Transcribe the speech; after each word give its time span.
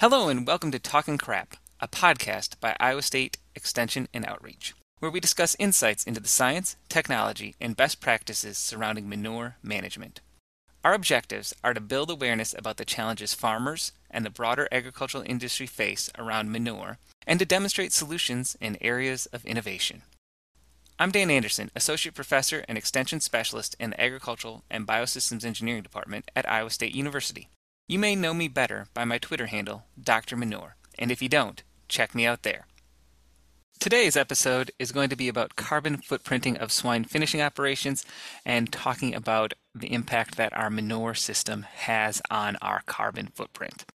Hello, 0.00 0.28
and 0.28 0.46
welcome 0.46 0.70
to 0.70 0.78
Talking 0.78 1.18
Crap, 1.18 1.56
a 1.80 1.88
podcast 1.88 2.60
by 2.60 2.76
Iowa 2.78 3.02
State 3.02 3.36
Extension 3.56 4.06
and 4.14 4.24
Outreach, 4.24 4.72
where 5.00 5.10
we 5.10 5.18
discuss 5.18 5.56
insights 5.58 6.04
into 6.04 6.20
the 6.20 6.28
science, 6.28 6.76
technology, 6.88 7.56
and 7.60 7.76
best 7.76 8.00
practices 8.00 8.58
surrounding 8.58 9.08
manure 9.08 9.56
management. 9.60 10.20
Our 10.84 10.94
objectives 10.94 11.52
are 11.64 11.74
to 11.74 11.80
build 11.80 12.10
awareness 12.10 12.54
about 12.56 12.76
the 12.76 12.84
challenges 12.84 13.34
farmers 13.34 13.90
and 14.08 14.24
the 14.24 14.30
broader 14.30 14.68
agricultural 14.70 15.24
industry 15.26 15.66
face 15.66 16.10
around 16.16 16.52
manure, 16.52 16.98
and 17.26 17.40
to 17.40 17.44
demonstrate 17.44 17.92
solutions 17.92 18.56
in 18.60 18.78
areas 18.80 19.26
of 19.26 19.44
innovation. 19.44 20.02
I'm 20.96 21.10
Dan 21.10 21.28
Andersen, 21.28 21.72
Associate 21.74 22.14
Professor 22.14 22.64
and 22.68 22.78
Extension 22.78 23.18
Specialist 23.18 23.74
in 23.80 23.90
the 23.90 24.00
Agricultural 24.00 24.62
and 24.70 24.86
Biosystems 24.86 25.44
Engineering 25.44 25.82
Department 25.82 26.30
at 26.36 26.48
Iowa 26.48 26.70
State 26.70 26.94
University. 26.94 27.48
You 27.90 27.98
may 27.98 28.14
know 28.14 28.34
me 28.34 28.48
better 28.48 28.86
by 28.92 29.06
my 29.06 29.16
Twitter 29.16 29.46
handle, 29.46 29.84
Dr. 29.98 30.36
Manure, 30.36 30.76
and 30.98 31.10
if 31.10 31.22
you 31.22 31.28
don't, 31.30 31.62
check 31.88 32.14
me 32.14 32.26
out 32.26 32.42
there. 32.42 32.66
Today's 33.80 34.14
episode 34.14 34.70
is 34.78 34.92
going 34.92 35.08
to 35.08 35.16
be 35.16 35.26
about 35.26 35.56
carbon 35.56 35.96
footprinting 35.96 36.58
of 36.58 36.70
swine 36.70 37.04
finishing 37.04 37.40
operations 37.40 38.04
and 38.44 38.70
talking 38.70 39.14
about 39.14 39.54
the 39.74 39.90
impact 39.90 40.36
that 40.36 40.52
our 40.52 40.68
manure 40.68 41.14
system 41.14 41.62
has 41.62 42.20
on 42.30 42.56
our 42.60 42.82
carbon 42.84 43.28
footprint. 43.34 43.86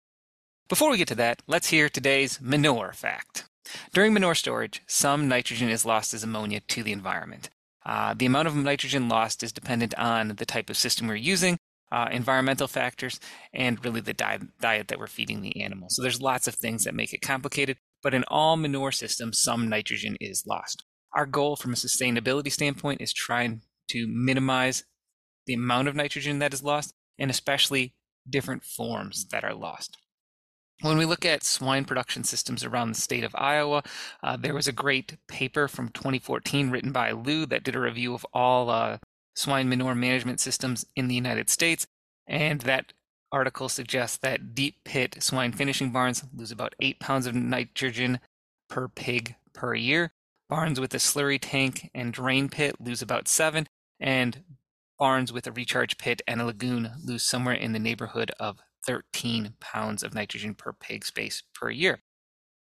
Before 0.68 0.90
we 0.90 0.98
get 0.98 1.10
to 1.10 1.16
that, 1.16 1.44
let's 1.46 1.68
hear 1.68 1.88
today's 1.88 2.42
manure 2.42 2.94
fact. 2.94 3.48
During 3.94 4.12
manure 4.12 4.34
storage, 4.34 4.82
some 4.88 5.28
nitrogen 5.28 5.70
is 5.70 5.86
lost 5.86 6.16
as 6.16 6.24
ammonia 6.24 6.62
to 6.62 6.82
the 6.82 6.94
environment. 6.94 7.52
Uh, 7.86 8.16
the 8.18 8.26
amount 8.26 8.48
of 8.48 8.56
nitrogen 8.56 9.08
lost 9.08 9.44
is 9.44 9.54
dependent 9.54 9.94
on 10.00 10.30
the 10.30 10.48
type 10.48 10.72
of 10.72 10.78
system 10.78 11.08
we're 11.08 11.16
using 11.16 11.60
uh, 11.94 12.10
environmental 12.12 12.68
factors, 12.68 13.20
and 13.54 13.84
really 13.86 14.02
the 14.02 14.16
di- 14.16 14.40
diet 14.60 14.88
that 14.88 14.98
we're 14.98 15.06
feeding 15.06 15.42
the 15.42 15.62
animal. 15.62 15.90
So 15.92 16.02
there's 16.02 16.20
lots 16.20 16.48
of 16.48 16.56
things 16.56 16.86
that 16.86 16.96
make 16.96 17.14
it 17.14 17.22
complicated, 17.22 17.78
but 18.02 18.16
in 18.16 18.24
all 18.30 18.58
manure 18.58 18.92
systems, 18.92 19.40
some 19.40 19.70
nitrogen 19.70 20.18
is 20.20 20.44
lost. 20.48 20.84
Our 21.16 21.28
goal 21.28 21.56
from 21.56 21.72
a 21.72 21.76
sustainability 21.76 22.52
standpoint 22.52 23.02
is 23.02 23.14
trying 23.14 23.62
to 23.90 24.08
minimize 24.08 24.86
the 25.46 25.54
amount 25.54 25.88
of 25.88 25.96
nitrogen 25.96 26.40
that 26.40 26.54
is 26.54 26.64
lost, 26.64 26.96
and 27.20 27.30
especially 27.30 27.94
different 28.28 28.64
forms 28.64 29.28
that 29.28 29.44
are 29.44 29.54
lost. 29.54 29.98
When 30.82 30.98
we 30.98 31.06
look 31.06 31.26
at 31.26 31.44
swine 31.44 31.86
production 31.86 32.24
systems 32.24 32.64
around 32.64 32.90
the 32.90 33.00
state 33.00 33.24
of 33.24 33.36
Iowa, 33.36 33.84
uh, 34.24 34.36
there 34.38 34.56
was 34.56 34.68
a 34.68 34.72
great 34.72 35.18
paper 35.28 35.68
from 35.68 35.90
2014 35.90 36.72
written 36.72 36.92
by 36.92 37.12
Lou 37.12 37.46
that 37.46 37.64
did 37.64 37.76
a 37.76 37.80
review 37.80 38.16
of 38.16 38.26
all 38.34 38.72
uh, 38.72 38.98
swine 39.36 39.70
manure 39.70 39.96
management 39.96 40.40
systems 40.40 40.86
in 40.96 41.08
the 41.08 41.16
United 41.16 41.50
States. 41.50 41.88
And 42.28 42.62
that 42.62 42.94
article 43.32 43.68
suggests 43.68 44.18
that 44.18 44.54
deep 44.54 44.84
pit 44.86 45.22
swine 45.22 45.52
finishing 45.52 45.92
barns 45.92 46.24
lose 46.34 46.52
about 46.52 46.76
8 46.80 47.00
pounds 47.00 47.26
of 47.26 47.36
nitrogen 47.36 48.20
per 48.70 48.88
pig 48.88 49.36
per 49.54 49.74
year. 49.74 50.14
Barns 50.50 50.80
with 50.80 50.94
a 50.94 50.98
slurry 50.98 51.40
tank 51.42 51.90
and 51.96 52.14
drain 52.14 52.48
pit 52.48 52.76
lose 52.80 53.02
about 53.02 53.28
7, 53.28 53.68
and 54.00 54.44
barns 55.00 55.34
with 55.34 55.48
a 55.48 55.52
recharge 55.52 55.98
pit 55.98 56.22
and 56.28 56.40
a 56.40 56.46
lagoon 56.46 56.92
lose 57.04 57.24
somewhere 57.24 57.56
in 57.56 57.74
the 57.74 57.80
neighborhood 57.80 58.32
of 58.40 58.60
13 58.86 59.56
pounds 59.60 60.04
of 60.04 60.14
nitrogen 60.14 60.54
per 60.54 60.74
pig 60.74 61.06
space 61.06 61.42
per 61.56 61.70
year. 61.72 62.02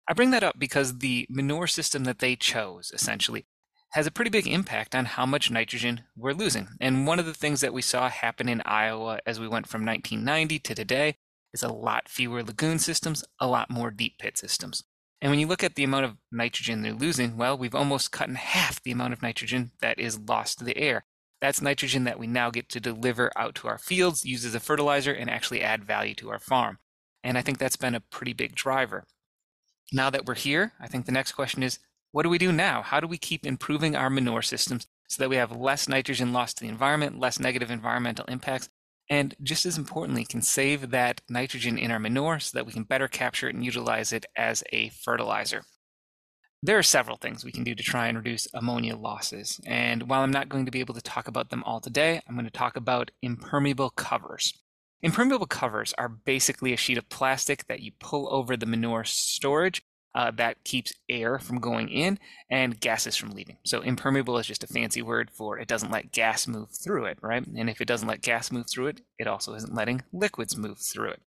I 0.08 0.14
bring 0.14 0.32
that 0.32 0.44
up 0.44 0.58
because 0.58 1.00
the 1.00 1.28
manure 1.30 1.68
system 1.68 2.04
that 2.06 2.20
they 2.20 2.36
chose, 2.36 2.92
essentially, 2.94 3.46
has 3.92 4.08
a 4.08 4.12
pretty 4.12 4.32
big 4.32 4.48
impact 4.48 4.96
on 4.96 5.06
how 5.06 5.26
much 5.26 5.52
nitrogen 5.52 6.04
we're 6.16 6.34
losing. 6.34 6.70
And 6.80 7.06
one 7.06 7.20
of 7.20 7.26
the 7.26 7.34
things 7.34 7.62
that 7.62 7.74
we 7.74 7.82
saw 7.82 8.10
happen 8.10 8.48
in 8.48 8.62
Iowa 8.66 9.20
as 9.26 9.40
we 9.40 9.48
went 9.48 9.68
from 9.68 9.86
1990 9.86 10.60
to 10.60 10.76
today 10.76 11.18
is 11.54 11.62
a 11.62 11.72
lot 11.72 12.08
fewer 12.08 12.42
lagoon 12.42 12.80
systems, 12.80 13.24
a 13.40 13.48
lot 13.48 13.70
more 13.70 13.92
deep 13.92 14.18
pit 14.18 14.38
systems. 14.38 14.84
And 15.22 15.30
when 15.30 15.40
you 15.40 15.48
look 15.48 15.64
at 15.64 15.76
the 15.76 15.84
amount 15.84 16.06
of 16.06 16.18
nitrogen 16.32 16.82
they're 16.82 16.94
losing, 16.94 17.38
well, 17.38 17.58
we've 17.58 17.76
almost 17.76 18.12
cut 18.12 18.30
in 18.30 18.36
half 18.36 18.82
the 18.82 18.92
amount 18.92 19.14
of 19.14 19.22
nitrogen 19.22 19.72
that 19.82 20.00
is 20.00 20.20
lost 20.20 20.60
to 20.60 20.64
the 20.66 20.78
air. 20.78 21.06
That's 21.42 21.62
nitrogen 21.62 22.06
that 22.06 22.20
we 22.20 22.28
now 22.28 22.50
get 22.50 22.70
to 22.70 22.80
deliver 22.80 23.32
out 23.36 23.56
to 23.56 23.68
our 23.68 23.78
fields, 23.78 24.26
use 24.26 24.46
as 24.46 24.56
a 24.56 24.60
fertilizer, 24.60 25.12
and 25.12 25.30
actually 25.30 25.62
add 25.62 25.84
value 25.84 26.16
to 26.16 26.30
our 26.30 26.40
farm. 26.40 26.78
And 27.24 27.38
I 27.38 27.42
think 27.42 27.58
that's 27.58 27.76
been 27.76 27.96
a 27.96 28.00
pretty 28.00 28.34
big 28.34 28.56
driver. 28.56 29.06
Now 29.92 30.10
that 30.10 30.26
we're 30.26 30.36
here, 30.36 30.74
I 30.80 30.88
think 30.88 31.06
the 31.06 31.12
next 31.12 31.34
question 31.34 31.62
is 31.62 31.80
what 32.12 32.24
do 32.24 32.30
we 32.30 32.38
do 32.38 32.52
now? 32.52 32.82
How 32.82 33.00
do 33.00 33.08
we 33.08 33.18
keep 33.18 33.46
improving 33.46 33.96
our 33.96 34.10
manure 34.10 34.42
systems 34.42 34.88
so 35.08 35.22
that 35.22 35.30
we 35.30 35.38
have 35.38 35.56
less 35.56 35.88
nitrogen 35.88 36.34
lost 36.34 36.58
to 36.58 36.64
the 36.64 36.70
environment, 36.70 37.20
less 37.20 37.40
negative 37.40 37.72
environmental 37.72 38.26
impacts, 38.26 38.70
and 39.10 39.36
just 39.44 39.66
as 39.66 39.78
importantly, 39.78 40.24
can 40.24 40.42
save 40.42 40.92
that 40.92 41.22
nitrogen 41.30 41.78
in 41.78 41.92
our 41.92 42.00
manure 42.00 42.40
so 42.40 42.58
that 42.58 42.66
we 42.66 42.72
can 42.72 42.84
better 42.84 43.10
capture 43.10 43.50
it 43.50 43.56
and 43.56 43.66
utilize 43.66 44.14
it 44.14 44.26
as 44.38 44.64
a 44.72 44.90
fertilizer? 44.90 45.64
There 46.64 46.78
are 46.78 46.84
several 46.84 47.18
things 47.18 47.44
we 47.44 47.52
can 47.52 47.64
do 47.64 47.76
to 47.76 47.84
try 47.84 48.08
and 48.08 48.18
reduce 48.18 48.48
ammonia 48.54 48.96
losses. 48.96 49.60
And 49.66 50.08
while 50.08 50.22
I'm 50.22 50.32
not 50.32 50.48
going 50.48 50.66
to 50.66 50.72
be 50.72 50.80
able 50.80 50.94
to 50.94 51.02
talk 51.02 51.28
about 51.28 51.50
them 51.50 51.64
all 51.64 51.82
today, 51.82 52.22
I'm 52.28 52.36
going 52.36 52.46
to 52.46 52.52
talk 52.52 52.78
about 52.78 53.12
impermeable 53.22 53.90
covers. 53.90 54.54
Impermeable 55.02 55.48
covers 55.48 55.94
are 55.98 56.08
basically 56.08 56.72
a 56.72 56.78
sheet 56.78 57.00
of 57.00 57.10
plastic 57.10 57.66
that 57.66 57.80
you 57.80 57.92
pull 58.00 58.32
over 58.32 58.56
the 58.56 58.68
manure 58.68 59.04
storage 59.04 59.82
uh, 60.14 60.32
that 60.32 60.64
keeps 60.64 60.94
air 61.10 61.40
from 61.40 61.60
going 61.60 61.90
in 61.90 62.20
and 62.50 62.80
gases 62.80 63.16
from 63.16 63.32
leaving. 63.32 63.58
So 63.64 63.82
impermeable 63.82 64.38
is 64.38 64.48
just 64.48 64.64
a 64.64 64.68
fancy 64.68 65.02
word 65.02 65.30
for 65.32 65.58
it 65.58 65.68
doesn't 65.68 65.92
let 65.92 66.12
gas 66.12 66.48
move 66.48 66.70
through 66.72 67.06
it, 67.06 67.18
right? 67.22 67.46
And 67.46 67.70
if 67.70 67.82
it 67.82 67.88
doesn't 67.88 68.08
let 68.08 68.22
gas 68.22 68.52
move 68.52 68.70
through 68.70 68.88
it, 68.88 69.02
it 69.18 69.28
also 69.28 69.54
isn't 69.54 69.74
letting 69.74 70.04
liquids 70.12 70.58
move 70.58 70.80
through 70.80 71.12
it. 71.12 71.22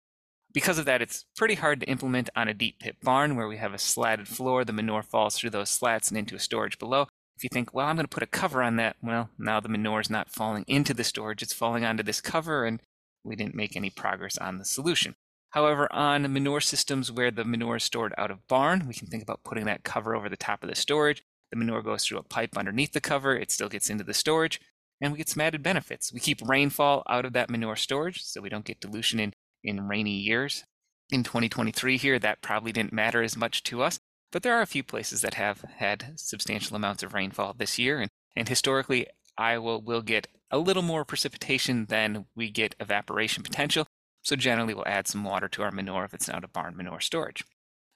Because 0.52 0.78
of 0.78 0.84
that, 0.86 1.02
it's 1.02 1.26
pretty 1.36 1.54
hard 1.54 1.80
to 1.80 1.88
implement 1.88 2.28
on 2.34 2.48
a 2.48 2.54
deep 2.54 2.80
pit 2.80 2.96
barn 3.02 3.36
where 3.36 3.46
we 3.46 3.58
have 3.58 3.72
a 3.72 3.78
slatted 3.78 4.26
floor. 4.26 4.64
The 4.64 4.72
manure 4.72 5.02
falls 5.02 5.36
through 5.36 5.50
those 5.50 5.70
slats 5.70 6.08
and 6.08 6.18
into 6.18 6.34
a 6.34 6.40
storage 6.40 6.78
below. 6.78 7.06
If 7.36 7.44
you 7.44 7.48
think, 7.52 7.72
well, 7.72 7.86
I'm 7.86 7.96
going 7.96 8.04
to 8.04 8.08
put 8.08 8.24
a 8.24 8.26
cover 8.26 8.62
on 8.62 8.76
that, 8.76 8.96
well, 9.00 9.30
now 9.38 9.60
the 9.60 9.68
manure 9.68 10.00
is 10.00 10.10
not 10.10 10.30
falling 10.30 10.64
into 10.66 10.92
the 10.92 11.04
storage, 11.04 11.42
it's 11.42 11.52
falling 11.52 11.84
onto 11.84 12.02
this 12.02 12.20
cover, 12.20 12.64
and 12.64 12.82
we 13.24 13.36
didn't 13.36 13.54
make 13.54 13.76
any 13.76 13.90
progress 13.90 14.36
on 14.38 14.58
the 14.58 14.64
solution. 14.64 15.14
However, 15.50 15.92
on 15.92 16.32
manure 16.32 16.60
systems 16.60 17.10
where 17.10 17.30
the 17.30 17.44
manure 17.44 17.76
is 17.76 17.84
stored 17.84 18.14
out 18.16 18.30
of 18.30 18.46
barn, 18.46 18.86
we 18.86 18.94
can 18.94 19.08
think 19.08 19.22
about 19.22 19.42
putting 19.44 19.64
that 19.64 19.82
cover 19.82 20.14
over 20.14 20.28
the 20.28 20.36
top 20.36 20.62
of 20.62 20.68
the 20.68 20.76
storage. 20.76 21.22
The 21.50 21.58
manure 21.58 21.82
goes 21.82 22.04
through 22.04 22.18
a 22.18 22.22
pipe 22.22 22.56
underneath 22.56 22.92
the 22.92 23.00
cover, 23.00 23.36
it 23.36 23.50
still 23.50 23.68
gets 23.68 23.90
into 23.90 24.04
the 24.04 24.14
storage, 24.14 24.60
and 25.00 25.12
we 25.12 25.18
get 25.18 25.28
some 25.28 25.40
added 25.40 25.62
benefits. 25.62 26.12
We 26.12 26.20
keep 26.20 26.46
rainfall 26.48 27.02
out 27.08 27.24
of 27.24 27.32
that 27.32 27.50
manure 27.50 27.74
storage 27.74 28.22
so 28.22 28.40
we 28.40 28.48
don't 28.48 28.64
get 28.64 28.80
dilution 28.80 29.18
in, 29.18 29.32
in 29.64 29.88
rainy 29.88 30.16
years. 30.16 30.64
In 31.10 31.24
2023 31.24 31.96
here, 31.96 32.20
that 32.20 32.42
probably 32.42 32.70
didn't 32.70 32.92
matter 32.92 33.20
as 33.20 33.36
much 33.36 33.64
to 33.64 33.82
us, 33.82 33.98
but 34.30 34.44
there 34.44 34.56
are 34.56 34.62
a 34.62 34.66
few 34.66 34.84
places 34.84 35.22
that 35.22 35.34
have 35.34 35.62
had 35.78 36.12
substantial 36.14 36.76
amounts 36.76 37.02
of 37.02 37.12
rainfall 37.12 37.54
this 37.58 37.76
year, 37.76 37.98
and, 37.98 38.10
and 38.36 38.48
historically, 38.48 39.08
Iowa 39.36 39.78
will 39.78 40.02
get 40.02 40.28
a 40.52 40.58
little 40.58 40.82
more 40.82 41.04
precipitation 41.04 41.86
than 41.86 42.26
we 42.36 42.50
get 42.50 42.76
evaporation 42.78 43.42
potential, 43.42 43.86
so 44.22 44.36
generally 44.36 44.74
we'll 44.74 44.86
add 44.86 45.08
some 45.08 45.24
water 45.24 45.48
to 45.48 45.62
our 45.62 45.70
manure 45.70 46.04
if 46.04 46.14
it's 46.14 46.28
not 46.28 46.44
a 46.44 46.48
barn 46.48 46.76
manure 46.76 47.00
storage. 47.00 47.44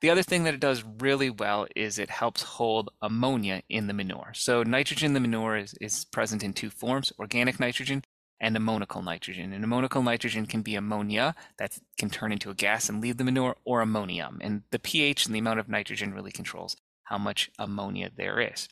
The 0.00 0.10
other 0.10 0.22
thing 0.22 0.44
that 0.44 0.54
it 0.54 0.60
does 0.60 0.84
really 0.98 1.30
well 1.30 1.66
is 1.74 1.98
it 1.98 2.10
helps 2.10 2.42
hold 2.42 2.90
ammonia 3.00 3.62
in 3.68 3.86
the 3.86 3.94
manure. 3.94 4.32
So 4.34 4.62
nitrogen 4.62 5.06
in 5.06 5.14
the 5.14 5.20
manure 5.20 5.56
is, 5.56 5.74
is 5.80 6.04
present 6.04 6.42
in 6.42 6.52
two 6.52 6.68
forms, 6.68 7.12
organic 7.18 7.58
nitrogen 7.58 8.04
and 8.40 8.56
ammonical 8.56 9.00
nitrogen. 9.00 9.52
And 9.52 9.64
ammonical 9.64 10.02
nitrogen 10.02 10.44
can 10.44 10.60
be 10.60 10.74
ammonia 10.74 11.34
that 11.58 11.78
can 11.96 12.10
turn 12.10 12.32
into 12.32 12.50
a 12.50 12.54
gas 12.54 12.88
and 12.88 13.00
leave 13.00 13.16
the 13.16 13.24
manure 13.24 13.56
or 13.64 13.80
ammonium. 13.80 14.38
And 14.42 14.62
the 14.70 14.78
pH 14.78 15.24
and 15.24 15.34
the 15.34 15.38
amount 15.38 15.60
of 15.60 15.68
nitrogen 15.68 16.12
really 16.12 16.32
controls 16.32 16.76
how 17.04 17.16
much 17.16 17.50
ammonia 17.58 18.10
there 18.14 18.40
is. 18.40 18.68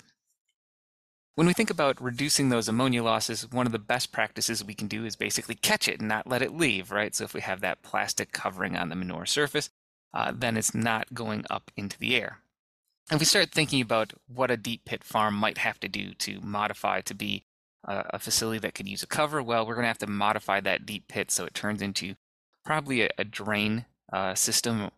When 1.35 1.47
we 1.47 1.55
think 1.55 1.71
about 1.71 2.03
reducing 2.03 2.51
those 2.51 2.69
ammonia 2.69 3.03
losses, 3.03 3.51
one 3.51 3.65
of 3.65 3.73
the 3.73 3.79
best 3.79 4.13
practices 4.13 4.63
we 4.63 4.75
can 4.75 4.87
do 4.87 5.07
is 5.07 5.17
basically 5.17 5.55
catch 5.55 5.89
it 5.89 5.99
and 5.99 6.09
not 6.09 6.27
let 6.27 6.43
it 6.43 6.55
leave, 6.55 6.91
right? 6.91 7.15
So 7.15 7.25
if 7.25 7.33
we 7.33 7.41
have 7.41 7.63
that 7.63 7.83
plastic 7.83 8.33
covering 8.33 8.77
on 8.77 8.91
the 8.91 8.97
manure 8.97 9.25
surface, 9.25 9.71
uh, 10.13 10.33
then 10.35 10.59
it's 10.59 10.75
not 10.75 11.15
going 11.15 11.47
up 11.49 11.71
into 11.75 11.99
the 11.99 12.17
air. 12.17 12.41
If 13.11 13.19
we 13.19 13.25
start 13.25 13.51
thinking 13.51 13.81
about 13.81 14.13
what 14.27 14.51
a 14.51 14.59
deep 14.59 14.85
pit 14.85 15.03
farm 15.03 15.35
might 15.35 15.59
have 15.59 15.81
to 15.81 15.89
do 15.89 16.13
to 16.15 16.39
modify 16.43 17.01
to 17.01 17.15
be 17.15 17.45
a, 17.85 18.05
a 18.11 18.19
facility 18.19 18.59
that 18.59 18.75
could 18.75 18.89
use 18.89 19.03
a 19.03 19.07
cover, 19.07 19.43
well, 19.43 19.67
we're 19.67 19.75
going 19.75 19.85
to 19.85 19.89
have 19.89 19.99
to 19.99 20.07
modify 20.07 20.61
that 20.61 20.85
deep 20.85 21.09
pit 21.09 21.31
so 21.31 21.47
it 21.47 21.55
turns 21.55 21.81
into 21.81 22.15
probably 22.63 23.03
a, 23.03 23.09
a 23.17 23.25
drain 23.25 23.87
uh, 24.13 24.35
system 24.35 24.91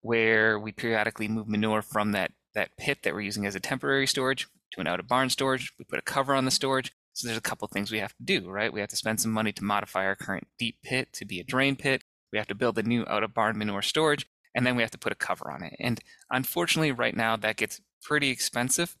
where 0.00 0.58
we 0.58 0.72
periodically 0.72 1.28
move 1.28 1.48
manure 1.48 1.82
from 1.82 2.12
that, 2.12 2.32
that 2.54 2.76
pit 2.78 3.00
that 3.02 3.12
we're 3.12 3.20
using 3.20 3.44
as 3.44 3.54
a 3.54 3.60
temporary 3.60 4.06
storage 4.06 4.48
to 4.72 4.80
an 4.80 4.86
out 4.86 5.00
of 5.00 5.08
barn 5.08 5.30
storage. 5.30 5.72
We 5.78 5.84
put 5.84 5.98
a 5.98 6.02
cover 6.02 6.34
on 6.34 6.44
the 6.44 6.50
storage. 6.50 6.92
So 7.12 7.26
there's 7.26 7.38
a 7.38 7.42
couple 7.42 7.68
things 7.68 7.90
we 7.90 7.98
have 7.98 8.16
to 8.16 8.22
do, 8.22 8.48
right? 8.48 8.72
We 8.72 8.80
have 8.80 8.88
to 8.88 8.96
spend 8.96 9.20
some 9.20 9.32
money 9.32 9.52
to 9.52 9.64
modify 9.64 10.04
our 10.04 10.16
current 10.16 10.48
deep 10.58 10.76
pit 10.82 11.12
to 11.14 11.26
be 11.26 11.40
a 11.40 11.44
drain 11.44 11.76
pit. 11.76 12.02
We 12.32 12.38
have 12.38 12.48
to 12.48 12.54
build 12.54 12.78
a 12.78 12.82
new 12.82 13.04
out 13.06 13.22
of 13.22 13.34
barn 13.34 13.58
manure 13.58 13.82
storage, 13.82 14.26
and 14.54 14.66
then 14.66 14.76
we 14.76 14.82
have 14.82 14.90
to 14.92 14.98
put 14.98 15.12
a 15.12 15.16
cover 15.16 15.50
on 15.50 15.62
it. 15.62 15.76
And 15.78 16.00
unfortunately, 16.30 16.92
right 16.92 17.14
now, 17.14 17.36
that 17.36 17.56
gets 17.56 17.80
pretty 18.02 18.30
expensive. 18.30 18.96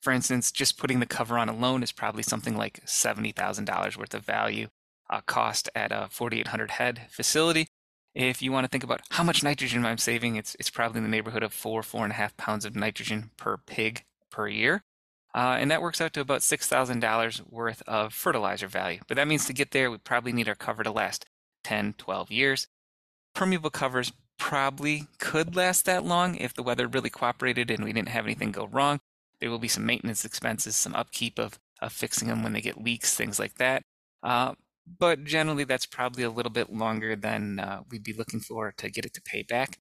For 0.00 0.12
instance, 0.12 0.52
just 0.52 0.78
putting 0.78 1.00
the 1.00 1.06
cover 1.06 1.36
on 1.38 1.48
alone 1.48 1.82
is 1.82 1.90
probably 1.90 2.22
something 2.22 2.56
like 2.56 2.84
$70,000 2.86 3.96
worth 3.96 4.14
of 4.14 4.24
value 4.24 4.68
uh, 5.10 5.20
cost 5.26 5.68
at 5.74 5.90
a 5.90 6.08
4,800 6.10 6.72
head 6.72 7.06
facility. 7.10 7.66
If 8.14 8.42
you 8.42 8.52
want 8.52 8.64
to 8.64 8.68
think 8.68 8.84
about 8.84 9.00
how 9.10 9.24
much 9.24 9.42
nitrogen 9.42 9.84
I'm 9.84 9.98
saving, 9.98 10.36
it's, 10.36 10.54
it's 10.60 10.70
probably 10.70 10.98
in 10.98 11.04
the 11.04 11.10
neighborhood 11.10 11.42
of 11.42 11.52
four, 11.52 11.82
four 11.82 12.04
and 12.04 12.12
a 12.12 12.16
half 12.16 12.36
pounds 12.36 12.64
of 12.64 12.76
nitrogen 12.76 13.30
per 13.36 13.56
pig 13.56 14.04
per 14.34 14.48
year. 14.48 14.82
Uh, 15.32 15.56
and 15.58 15.70
that 15.70 15.82
works 15.82 16.00
out 16.00 16.12
to 16.12 16.20
about 16.20 16.40
$6,000 16.40 17.50
worth 17.50 17.82
of 17.86 18.12
fertilizer 18.12 18.66
value. 18.66 19.00
But 19.06 19.16
that 19.16 19.28
means 19.28 19.46
to 19.46 19.52
get 19.52 19.70
there, 19.70 19.90
we 19.90 19.98
probably 19.98 20.32
need 20.32 20.48
our 20.48 20.54
cover 20.54 20.82
to 20.82 20.90
last 20.90 21.24
10, 21.62 21.94
12 21.98 22.30
years. 22.30 22.66
Permeable 23.34 23.70
covers 23.70 24.12
probably 24.38 25.06
could 25.18 25.54
last 25.54 25.86
that 25.86 26.04
long 26.04 26.36
if 26.36 26.54
the 26.54 26.62
weather 26.62 26.86
really 26.86 27.10
cooperated 27.10 27.70
and 27.70 27.84
we 27.84 27.92
didn't 27.92 28.08
have 28.08 28.24
anything 28.24 28.52
go 28.52 28.66
wrong. 28.66 29.00
There 29.40 29.50
will 29.50 29.58
be 29.58 29.68
some 29.68 29.86
maintenance 29.86 30.24
expenses, 30.24 30.76
some 30.76 30.94
upkeep 30.94 31.38
of, 31.38 31.58
of 31.80 31.92
fixing 31.92 32.28
them 32.28 32.42
when 32.42 32.52
they 32.52 32.60
get 32.60 32.82
leaks, 32.82 33.14
things 33.14 33.38
like 33.38 33.54
that. 33.54 33.82
Uh, 34.22 34.54
but 34.98 35.24
generally, 35.24 35.64
that's 35.64 35.86
probably 35.86 36.24
a 36.24 36.30
little 36.30 36.52
bit 36.52 36.72
longer 36.72 37.16
than 37.16 37.58
uh, 37.58 37.82
we'd 37.90 38.04
be 38.04 38.12
looking 38.12 38.40
for 38.40 38.72
to 38.76 38.90
get 38.90 39.04
it 39.04 39.14
to 39.14 39.22
pay 39.22 39.42
back. 39.42 39.78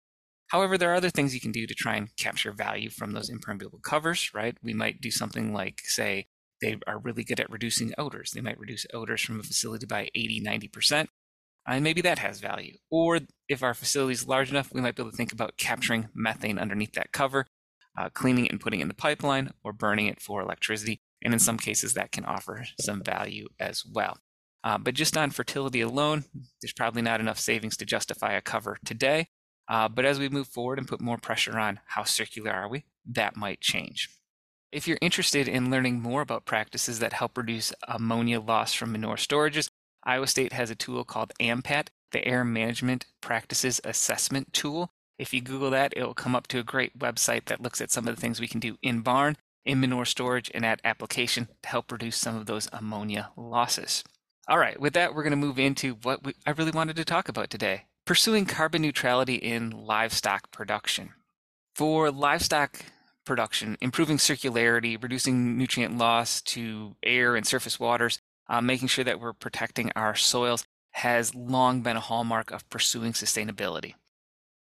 However, 0.54 0.78
there 0.78 0.92
are 0.92 0.96
other 0.96 1.10
things 1.10 1.34
you 1.34 1.42
can 1.42 1.52
do 1.52 1.66
to 1.66 1.74
try 1.74 1.96
and 1.96 2.16
capture 2.16 2.52
value 2.52 2.92
from 2.92 3.12
those 3.12 3.28
impermeable 3.28 3.80
covers, 3.80 4.30
right? 4.36 4.56
We 4.62 4.76
might 4.76 5.02
do 5.02 5.10
something 5.10 5.52
like, 5.52 5.82
say, 5.84 6.28
they 6.62 6.78
are 6.86 7.00
really 7.00 7.24
good 7.24 7.40
at 7.40 7.50
reducing 7.50 7.92
odors. 7.98 8.30
They 8.32 8.42
might 8.42 8.60
reduce 8.60 8.86
odors 8.94 9.22
from 9.24 9.40
a 9.40 9.44
facility 9.44 9.88
by 9.88 10.10
80, 10.14 10.44
90%, 10.46 11.08
and 11.68 11.84
maybe 11.84 12.02
that 12.02 12.20
has 12.20 12.40
value. 12.40 12.78
Or 12.92 13.22
if 13.50 13.64
our 13.64 13.74
facility 13.74 14.14
is 14.14 14.28
large 14.28 14.52
enough, 14.52 14.72
we 14.72 14.80
might 14.80 14.96
be 14.96 15.02
able 15.02 15.10
to 15.10 15.18
think 15.18 15.34
about 15.34 15.58
capturing 15.58 16.10
methane 16.14 16.60
underneath 16.60 16.94
that 16.94 17.12
cover, 17.12 17.48
uh, 17.98 18.10
cleaning 18.14 18.46
it 18.46 18.52
and 18.52 18.62
putting 18.62 18.80
it 18.80 18.84
in 18.84 18.90
the 18.90 18.94
pipeline, 18.94 19.54
or 19.64 19.74
burning 19.74 20.06
it 20.06 20.22
for 20.22 20.40
electricity. 20.40 21.02
And 21.24 21.34
in 21.34 21.40
some 21.40 21.58
cases, 21.58 21.96
that 21.96 22.12
can 22.12 22.26
offer 22.26 22.64
some 22.80 23.02
value 23.02 23.48
as 23.60 23.84
well. 23.92 24.20
Uh, 24.64 24.78
but 24.78 24.94
just 24.94 25.18
on 25.18 25.32
fertility 25.32 25.82
alone, 25.82 26.26
there's 26.62 26.74
probably 26.74 27.02
not 27.02 27.20
enough 27.20 27.40
savings 27.40 27.76
to 27.78 27.86
justify 27.86 28.34
a 28.34 28.42
cover 28.42 28.78
today. 28.86 29.30
Uh, 29.68 29.88
but 29.88 30.06
as 30.06 30.20
we 30.20 30.30
move 30.30 30.48
forward 30.48 30.78
and 30.78 30.88
put 30.88 31.02
more 31.02 31.18
pressure 31.18 31.58
on 31.58 31.80
how 31.86 32.04
circular 32.04 32.52
are 32.52 32.68
we, 32.68 32.84
that 33.06 33.36
might 33.36 33.62
change. 33.62 34.10
If 34.72 34.88
you're 34.88 34.98
interested 35.02 35.48
in 35.48 35.70
learning 35.70 36.02
more 36.02 36.22
about 36.22 36.46
practices 36.46 37.00
that 37.00 37.14
help 37.14 37.38
reduce 37.38 37.74
ammonia 37.88 38.40
loss 38.40 38.74
from 38.74 38.92
manure 38.92 39.16
storages, 39.16 39.70
Iowa 40.04 40.28
State 40.28 40.54
has 40.54 40.70
a 40.70 40.76
tool 40.76 41.04
called 41.04 41.32
AMPAT, 41.40 41.90
the 42.12 42.28
Air 42.28 42.44
Management 42.44 43.06
Practices 43.22 43.80
Assessment 43.84 44.52
Tool. 44.52 44.90
If 45.18 45.34
you 45.34 45.42
Google 45.42 45.70
that, 45.70 45.94
it 45.96 46.04
will 46.04 46.16
come 46.16 46.36
up 46.36 46.48
to 46.48 46.60
a 46.60 46.64
great 46.64 46.98
website 46.98 47.46
that 47.46 47.62
looks 47.62 47.82
at 47.82 47.92
some 47.92 48.08
of 48.08 48.16
the 48.16 48.20
things 48.20 48.40
we 48.42 48.48
can 48.48 48.60
do 48.60 48.78
in 48.82 49.02
barn, 49.02 49.38
in 49.64 49.80
manure 49.80 50.06
storage, 50.06 50.52
and 50.54 50.66
at 50.66 50.82
application 50.84 51.48
to 51.62 51.70
help 51.70 51.92
reduce 51.92 52.18
some 52.18 52.36
of 52.36 52.48
those 52.48 52.68
ammonia 52.74 53.30
losses. 53.38 54.04
All 54.48 54.58
right, 54.58 54.80
with 54.80 54.94
that, 54.94 55.14
we're 55.14 55.24
going 55.24 55.32
to 55.32 55.38
move 55.38 55.60
into 55.60 55.94
what 56.02 56.24
we, 56.24 56.34
I 56.46 56.52
really 56.52 56.72
wanted 56.72 56.98
to 56.98 57.06
talk 57.06 57.30
about 57.30 57.50
today 57.50 57.84
pursuing 58.06 58.46
carbon 58.46 58.82
neutrality 58.82 59.36
in 59.36 59.70
livestock 59.70 60.52
production. 60.52 61.12
For 61.76 62.12
livestock 62.12 62.86
production, 63.26 63.78
improving 63.82 64.18
circularity, 64.18 65.02
reducing 65.02 65.58
nutrient 65.58 65.98
loss 65.98 66.42
to 66.42 66.96
air 67.02 67.36
and 67.36 67.48
surface 67.48 67.80
waters, 67.80 68.20
uh, 68.48 68.62
making 68.62 68.90
sure 68.90 69.06
that 69.06 69.20
we're 69.20 69.34
protecting 69.34 69.92
our 69.96 70.16
soils 70.16 70.66
has 70.92 71.34
long 71.34 71.82
been 71.82 71.98
a 71.98 72.02
hallmark 72.02 72.52
of 72.52 72.70
pursuing 72.70 73.14
sustainability. 73.14 73.96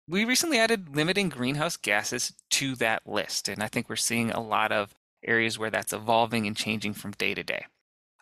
We 0.07 0.25
recently 0.25 0.59
added 0.59 0.95
limiting 0.95 1.29
greenhouse 1.29 1.77
gases 1.77 2.33
to 2.51 2.75
that 2.75 3.07
list, 3.07 3.47
and 3.47 3.61
I 3.61 3.67
think 3.67 3.87
we're 3.87 3.95
seeing 3.95 4.31
a 4.31 4.41
lot 4.41 4.71
of 4.71 4.95
areas 5.23 5.57
where 5.57 5.69
that's 5.69 5.93
evolving 5.93 6.47
and 6.47 6.57
changing 6.57 6.93
from 6.93 7.11
day 7.11 7.33
to 7.33 7.43
day. 7.43 7.65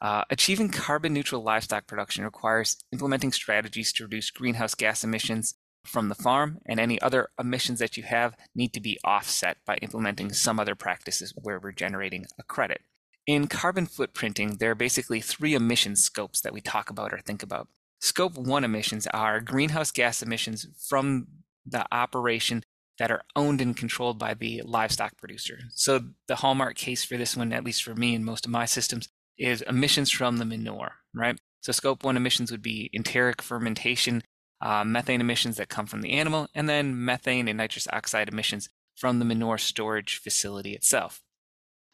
Uh, 0.02 0.24
achieving 0.32 0.70
carbon 0.70 1.14
neutral 1.14 1.44
livestock 1.44 1.86
production 1.86 2.24
requires 2.24 2.84
implementing 2.92 3.32
strategies 3.32 3.94
to 3.94 4.04
reduce 4.04 4.32
greenhouse 4.32 4.74
gas 4.74 5.04
emissions 5.04 5.54
from 5.86 6.10
the 6.10 6.16
farm, 6.16 6.60
and 6.66 6.80
any 6.80 7.02
other 7.02 7.30
emissions 7.40 7.80
that 7.80 7.98
you 7.98 8.04
have 8.04 8.36
need 8.56 8.74
to 8.74 8.80
be 8.80 9.00
offset 9.04 9.58
by 9.66 9.76
implementing 9.78 10.32
some 10.32 10.60
other 10.60 10.76
practices 10.76 11.34
where 11.36 11.60
we're 11.60 11.72
generating 11.72 12.26
a 12.40 12.44
credit. 12.44 12.82
In 13.28 13.48
carbon 13.48 13.88
footprinting, 13.88 14.60
there 14.60 14.72
are 14.72 14.76
basically 14.76 15.22
three 15.22 15.54
emission 15.54 15.96
scopes 15.96 16.42
that 16.42 16.54
we 16.54 16.62
talk 16.62 16.90
about 16.90 17.14
or 17.14 17.20
think 17.20 17.44
about. 17.44 17.68
Scope 18.00 18.36
1 18.36 18.64
emissions 18.64 19.08
are 19.08 19.40
greenhouse 19.40 19.92
gas 19.92 20.24
emissions 20.24 20.68
from 20.88 21.28
the 21.66 21.86
operation 21.92 22.64
that 22.98 23.12
are 23.12 23.24
owned 23.36 23.62
and 23.62 23.78
controlled 23.78 24.18
by 24.18 24.34
the 24.34 24.62
livestock 24.66 25.18
producer. 25.18 25.60
So, 25.70 26.02
the 26.28 26.38
hallmark 26.38 26.76
case 26.76 27.04
for 27.04 27.18
this 27.18 27.38
one, 27.38 27.54
at 27.54 27.64
least 27.64 27.84
for 27.84 27.96
me 27.96 28.16
and 28.16 28.26
most 28.26 28.46
of 28.46 28.52
my 28.52 28.66
systems, 28.66 29.08
is 29.42 29.62
emissions 29.64 30.12
from 30.12 30.38
the 30.38 30.46
manure, 30.46 30.94
right? 31.14 31.40
So 31.62 31.72
scope 31.72 32.04
one 32.04 32.18
emissions 32.18 32.52
would 32.52 32.62
be 32.62 32.90
enteric 32.94 33.42
fermentation, 33.42 34.24
uh, 34.62 34.84
methane 34.84 35.22
emissions 35.22 35.58
that 35.58 35.70
come 35.70 35.88
from 35.88 36.02
the 36.02 36.12
animal, 36.12 36.48
and 36.54 36.70
then 36.70 37.04
methane 37.04 37.48
and 37.48 37.58
nitrous 37.58 37.88
oxide 37.92 38.30
emissions 38.30 38.70
from 38.96 39.20
the 39.20 39.26
manure 39.26 39.58
storage 39.58 40.18
facility 40.18 40.74
itself. 40.74 41.22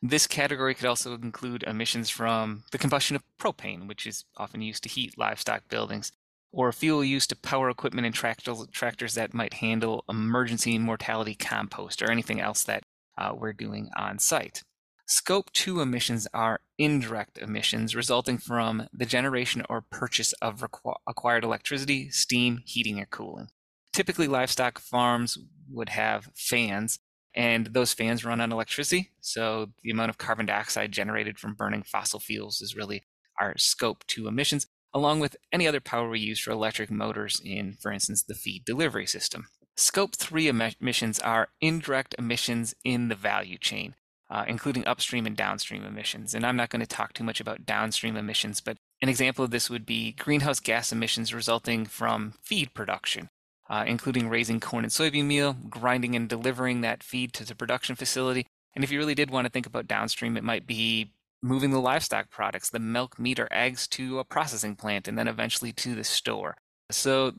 This 0.01 0.27
category 0.27 0.75
could 0.75 0.85
also 0.85 1.15
include 1.15 1.63
emissions 1.63 2.09
from 2.09 2.63
the 2.71 2.77
combustion 2.77 3.15
of 3.15 3.23
propane, 3.39 3.87
which 3.87 4.05
is 4.05 4.25
often 4.35 4.61
used 4.61 4.83
to 4.83 4.89
heat 4.89 5.17
livestock 5.17 5.67
buildings, 5.69 6.11
or 6.51 6.71
fuel 6.71 7.03
used 7.03 7.29
to 7.29 7.35
power 7.35 7.69
equipment 7.69 8.05
and 8.05 8.15
tractors 8.15 9.15
that 9.15 9.33
might 9.33 9.55
handle 9.55 10.03
emergency 10.07 10.77
mortality 10.77 11.35
compost 11.35 12.01
or 12.01 12.11
anything 12.11 12.39
else 12.39 12.63
that 12.63 12.83
uh, 13.17 13.33
we're 13.35 13.53
doing 13.53 13.89
on 13.97 14.19
site. 14.19 14.63
Scope 15.09 15.53
2 15.53 15.79
emissions 15.79 16.27
are 16.33 16.59
indirect 16.77 17.37
emissions 17.37 17.95
resulting 17.95 18.37
from 18.37 18.89
the 18.91 19.05
generation 19.05 19.63
or 19.69 19.85
purchase 19.89 20.33
of 20.41 20.59
requ- 20.59 20.97
acquired 21.07 21.45
electricity, 21.45 22.09
steam, 22.09 22.59
heating, 22.65 22.99
or 22.99 23.05
cooling. 23.05 23.47
Typically, 23.93 24.27
livestock 24.27 24.79
farms 24.79 25.37
would 25.69 25.87
have 25.87 26.29
fans, 26.35 26.99
and 27.33 27.67
those 27.67 27.93
fans 27.93 28.25
run 28.25 28.41
on 28.41 28.51
electricity. 28.51 29.11
So, 29.21 29.67
the 29.81 29.91
amount 29.91 30.09
of 30.09 30.17
carbon 30.17 30.45
dioxide 30.45 30.91
generated 30.91 31.39
from 31.39 31.53
burning 31.53 31.83
fossil 31.83 32.19
fuels 32.19 32.59
is 32.59 32.75
really 32.75 33.05
our 33.39 33.57
Scope 33.57 34.05
2 34.07 34.27
emissions, 34.27 34.67
along 34.93 35.21
with 35.21 35.37
any 35.53 35.69
other 35.69 35.79
power 35.79 36.09
we 36.09 36.19
use 36.19 36.41
for 36.41 36.51
electric 36.51 36.91
motors 36.91 37.41
in, 37.45 37.77
for 37.79 37.93
instance, 37.93 38.23
the 38.23 38.35
feed 38.35 38.65
delivery 38.65 39.05
system. 39.05 39.47
Scope 39.77 40.17
3 40.17 40.49
emissions 40.49 41.17
are 41.19 41.47
indirect 41.61 42.13
emissions 42.19 42.75
in 42.83 43.07
the 43.07 43.15
value 43.15 43.57
chain 43.57 43.95
uh, 44.29 44.45
including 44.47 44.85
upstream 44.85 45.25
and 45.25 45.35
downstream 45.35 45.83
emissions. 45.83 46.33
And 46.33 46.45
I'm 46.45 46.57
not 46.57 46.69
going 46.69 46.81
to 46.81 46.87
talk 46.87 47.13
too 47.13 47.23
much 47.23 47.39
about 47.39 47.65
downstream 47.65 48.17
emissions, 48.17 48.59
but 48.61 48.77
an 49.01 49.09
example 49.09 49.45
of 49.45 49.51
this 49.51 49.69
would 49.69 49.85
be 49.85 50.13
greenhouse 50.13 50.59
gas 50.59 50.91
emissions 50.91 51.33
resulting 51.33 51.85
from 51.85 52.33
feed 52.41 52.73
production, 52.73 53.29
uh, 53.69 53.83
including 53.87 54.29
raising 54.29 54.59
corn 54.59 54.83
and 54.83 54.91
soybean 54.91 55.25
meal, 55.25 55.55
grinding 55.69 56.15
and 56.15 56.27
delivering 56.27 56.81
that 56.81 57.03
feed 57.03 57.33
to 57.33 57.45
the 57.45 57.55
production 57.55 57.95
facility. 57.95 58.47
And 58.75 58.83
if 58.83 58.91
you 58.91 58.99
really 58.99 59.15
did 59.15 59.31
want 59.31 59.45
to 59.45 59.51
think 59.51 59.65
about 59.65 59.87
downstream, 59.87 60.37
it 60.37 60.43
might 60.43 60.67
be 60.67 61.11
moving 61.41 61.71
the 61.71 61.79
livestock 61.79 62.29
products, 62.29 62.69
the 62.69 62.79
milk, 62.79 63.17
meat, 63.19 63.39
or 63.39 63.47
eggs 63.51 63.87
to 63.87 64.19
a 64.19 64.23
processing 64.23 64.75
plant 64.75 65.07
and 65.07 65.17
then 65.17 65.27
eventually 65.27 65.71
to 65.71 65.95
the 65.95 66.03
store. 66.03 66.57
So 66.91 67.33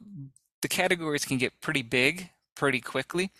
the 0.62 0.68
categories 0.68 1.24
can 1.24 1.38
get 1.38 1.60
pretty 1.60 1.82
big 1.82 2.30
pretty 2.54 2.80
quickly. 2.80 3.30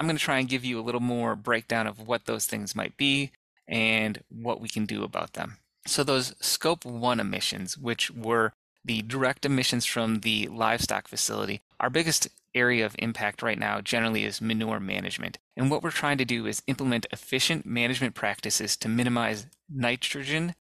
I'm 0.00 0.06
going 0.06 0.16
to 0.16 0.24
try 0.24 0.38
and 0.38 0.48
give 0.48 0.64
you 0.64 0.80
a 0.80 0.82
little 0.82 1.02
more 1.02 1.36
breakdown 1.36 1.86
of 1.86 2.00
what 2.08 2.24
those 2.24 2.46
things 2.46 2.74
might 2.74 2.96
be 2.96 3.32
and 3.68 4.24
what 4.30 4.58
we 4.58 4.66
can 4.66 4.86
do 4.86 5.04
about 5.04 5.34
them. 5.34 5.58
So, 5.86 6.02
those 6.02 6.34
scope 6.40 6.86
one 6.86 7.20
emissions, 7.20 7.76
which 7.76 8.10
were 8.10 8.54
the 8.82 9.02
direct 9.02 9.44
emissions 9.44 9.84
from 9.84 10.20
the 10.20 10.48
livestock 10.48 11.06
facility, 11.06 11.60
our 11.78 11.90
biggest 11.90 12.28
area 12.54 12.86
of 12.86 12.96
impact 12.98 13.42
right 13.42 13.58
now 13.58 13.82
generally 13.82 14.24
is 14.24 14.40
manure 14.40 14.80
management. 14.80 15.38
And 15.54 15.70
what 15.70 15.82
we're 15.82 15.90
trying 15.90 16.16
to 16.18 16.24
do 16.24 16.46
is 16.46 16.62
implement 16.66 17.06
efficient 17.12 17.66
management 17.66 18.14
practices 18.14 18.78
to 18.78 18.88
minimize 18.88 19.46
nitrogen 19.68 20.54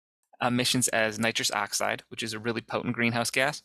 emissions 0.41 0.87
as 0.87 1.19
nitrous 1.19 1.51
oxide, 1.51 2.01
which 2.09 2.23
is 2.23 2.33
a 2.33 2.39
really 2.39 2.61
potent 2.61 2.95
greenhouse 2.95 3.29
gas, 3.29 3.61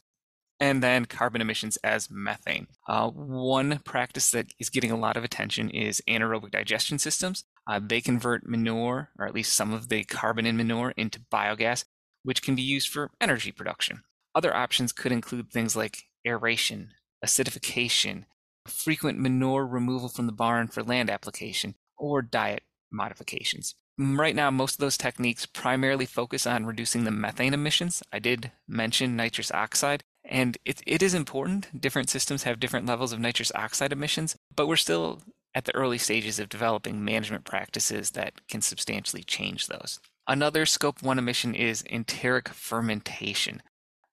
and 0.63 0.81
then 0.81 1.07
carbon 1.07 1.41
emissions 1.41 1.77
as 1.79 2.09
methane. 2.09 2.69
Uh, 2.87 3.11
one 3.11 3.81
practice 3.85 4.31
that 4.31 4.53
is 4.61 4.71
getting 4.71 4.93
a 4.93 4.97
lot 4.97 5.17
of 5.17 5.25
attention 5.25 5.69
is 5.69 6.01
anaerobic 6.09 6.53
digestion 6.53 7.01
systems. 7.01 7.43
Uh, 7.67 7.81
they 7.85 8.01
convert 8.01 8.49
manure, 8.49 9.11
or 9.19 9.27
at 9.27 9.35
least 9.35 9.57
some 9.57 9.73
of 9.73 9.89
the 9.89 10.05
carbon 10.05 10.47
in 10.47 10.57
manure, 10.57 10.95
into 10.97 11.19
biogas, 11.33 11.85
which 12.23 12.43
can 12.43 12.55
be 12.55 12.63
used 12.63 12.89
for 12.89 13.11
energy 13.21 13.51
production. 13.51 14.05
Other 14.37 14.55
options 14.55 14.93
could 14.93 15.11
include 15.11 15.51
things 15.51 15.75
like 15.75 16.05
aeration, 16.25 16.91
acidification, 17.25 18.27
frequent 18.69 19.19
manure 19.19 19.67
removal 19.67 20.09
from 20.09 20.27
the 20.27 20.33
barn 20.33 20.69
for 20.69 20.85
land 20.85 21.11
application, 21.11 21.75
or 21.99 22.23
diet 22.23 22.63
modifications. 22.93 23.75
Right 23.99 24.37
now, 24.37 24.53
most 24.53 24.75
of 24.75 24.79
those 24.79 24.97
techniques 24.97 25.45
primarily 25.45 26.07
focus 26.07 26.47
on 26.47 26.67
reducing 26.67 27.03
the 27.03 27.11
methane 27.11 27.53
emissions. 27.53 28.01
I 28.13 28.21
did 28.21 28.53
mention 28.69 29.17
nitrous 29.17 29.51
oxide, 29.51 30.05
and 30.25 30.59
it, 30.65 30.83
it 30.87 31.03
is 31.03 31.15
important. 31.15 31.81
Different 31.81 32.09
systems 32.09 32.45
have 32.45 32.61
different 32.61 32.87
levels 32.87 33.13
of 33.13 33.21
nitrous 33.21 33.53
oxide 33.55 33.93
emissions, 33.93 34.37
but 34.55 34.67
we're 34.67 34.77
still 34.77 35.21
at 35.55 35.65
the 35.65 35.75
early 35.75 35.99
stages 35.99 36.39
of 36.39 36.49
developing 36.49 37.05
management 37.05 37.45
practices 37.45 38.13
that 38.13 38.47
can 38.49 38.63
substantially 38.63 39.23
change 39.23 39.67
those. 39.67 40.01
Another 40.27 40.65
scope 40.65 41.03
one 41.03 41.19
emission 41.19 41.55
is 41.55 41.83
enteric 41.91 42.49
fermentation. 42.49 43.63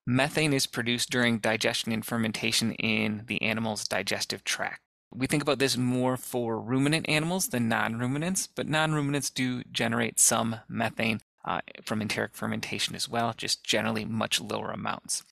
Methane 0.05 0.53
is 0.53 0.65
produced 0.65 1.11
during 1.11 1.37
digestion 1.37 1.91
and 1.91 2.05
fermentation 2.05 2.73
in 2.73 3.23
the 3.27 3.41
animal's 3.43 3.87
digestive 3.87 4.43
tract. 4.43 4.81
We 5.13 5.27
think 5.27 5.43
about 5.43 5.59
this 5.59 5.77
more 5.77 6.17
for 6.17 6.59
ruminant 6.59 7.07
animals 7.07 7.49
than 7.49 7.69
non 7.69 7.97
ruminants, 7.97 8.47
but 8.47 8.67
non 8.67 8.93
ruminants 8.93 9.29
do 9.29 9.63
generate 9.71 10.19
some 10.19 10.57
methane 10.67 11.21
uh, 11.45 11.61
from 11.83 12.01
enteric 12.01 12.35
fermentation 12.35 12.95
as 12.95 13.07
well, 13.07 13.33
just 13.35 13.63
generally 13.63 14.05
much 14.05 14.41
lower 14.41 14.71
amounts. 14.71 15.23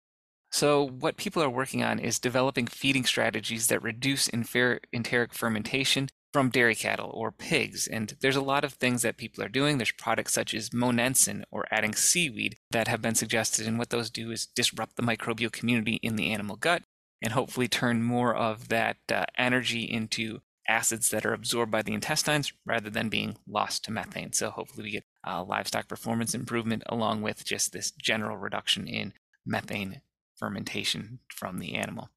So, 0.57 0.87
what 0.87 1.17
people 1.17 1.43
are 1.43 1.51
working 1.51 1.83
on 1.83 1.99
is 1.99 2.17
developing 2.17 2.65
feeding 2.65 3.05
strategies 3.05 3.67
that 3.67 3.83
reduce 3.83 4.27
enteric 4.27 5.31
fermentation 5.31 6.09
from 6.33 6.49
dairy 6.49 6.73
cattle 6.73 7.11
or 7.13 7.31
pigs. 7.31 7.85
And 7.85 8.15
there's 8.21 8.35
a 8.35 8.41
lot 8.41 8.63
of 8.63 8.73
things 8.73 9.03
that 9.03 9.17
people 9.17 9.43
are 9.43 9.49
doing. 9.49 9.77
There's 9.77 9.91
products 9.91 10.33
such 10.33 10.55
as 10.55 10.73
Monensin 10.73 11.43
or 11.51 11.67
adding 11.69 11.93
seaweed 11.93 12.57
that 12.71 12.87
have 12.87 13.03
been 13.03 13.13
suggested. 13.13 13.67
And 13.67 13.77
what 13.77 13.91
those 13.91 14.09
do 14.09 14.31
is 14.31 14.47
disrupt 14.47 14.95
the 14.95 15.03
microbial 15.03 15.51
community 15.51 15.99
in 16.01 16.15
the 16.15 16.31
animal 16.33 16.55
gut 16.55 16.81
and 17.21 17.33
hopefully 17.33 17.67
turn 17.67 18.01
more 18.01 18.35
of 18.35 18.69
that 18.69 18.97
uh, 19.13 19.25
energy 19.37 19.83
into 19.83 20.39
acids 20.67 21.11
that 21.11 21.23
are 21.23 21.33
absorbed 21.33 21.71
by 21.71 21.83
the 21.83 21.93
intestines 21.93 22.51
rather 22.65 22.89
than 22.89 23.09
being 23.09 23.37
lost 23.47 23.83
to 23.83 23.91
methane. 23.91 24.33
So 24.33 24.49
hopefully 24.49 24.85
we 24.85 24.91
get 24.91 25.05
uh, 25.23 25.43
livestock 25.43 25.87
performance 25.87 26.33
improvement 26.33 26.81
along 26.87 27.21
with 27.21 27.45
just 27.45 27.73
this 27.73 27.91
general 27.91 28.37
reduction 28.37 28.87
in 28.87 29.13
methane 29.45 30.01
fermentation 30.37 31.19
from 31.29 31.59
the 31.59 31.75
animal. 31.75 32.09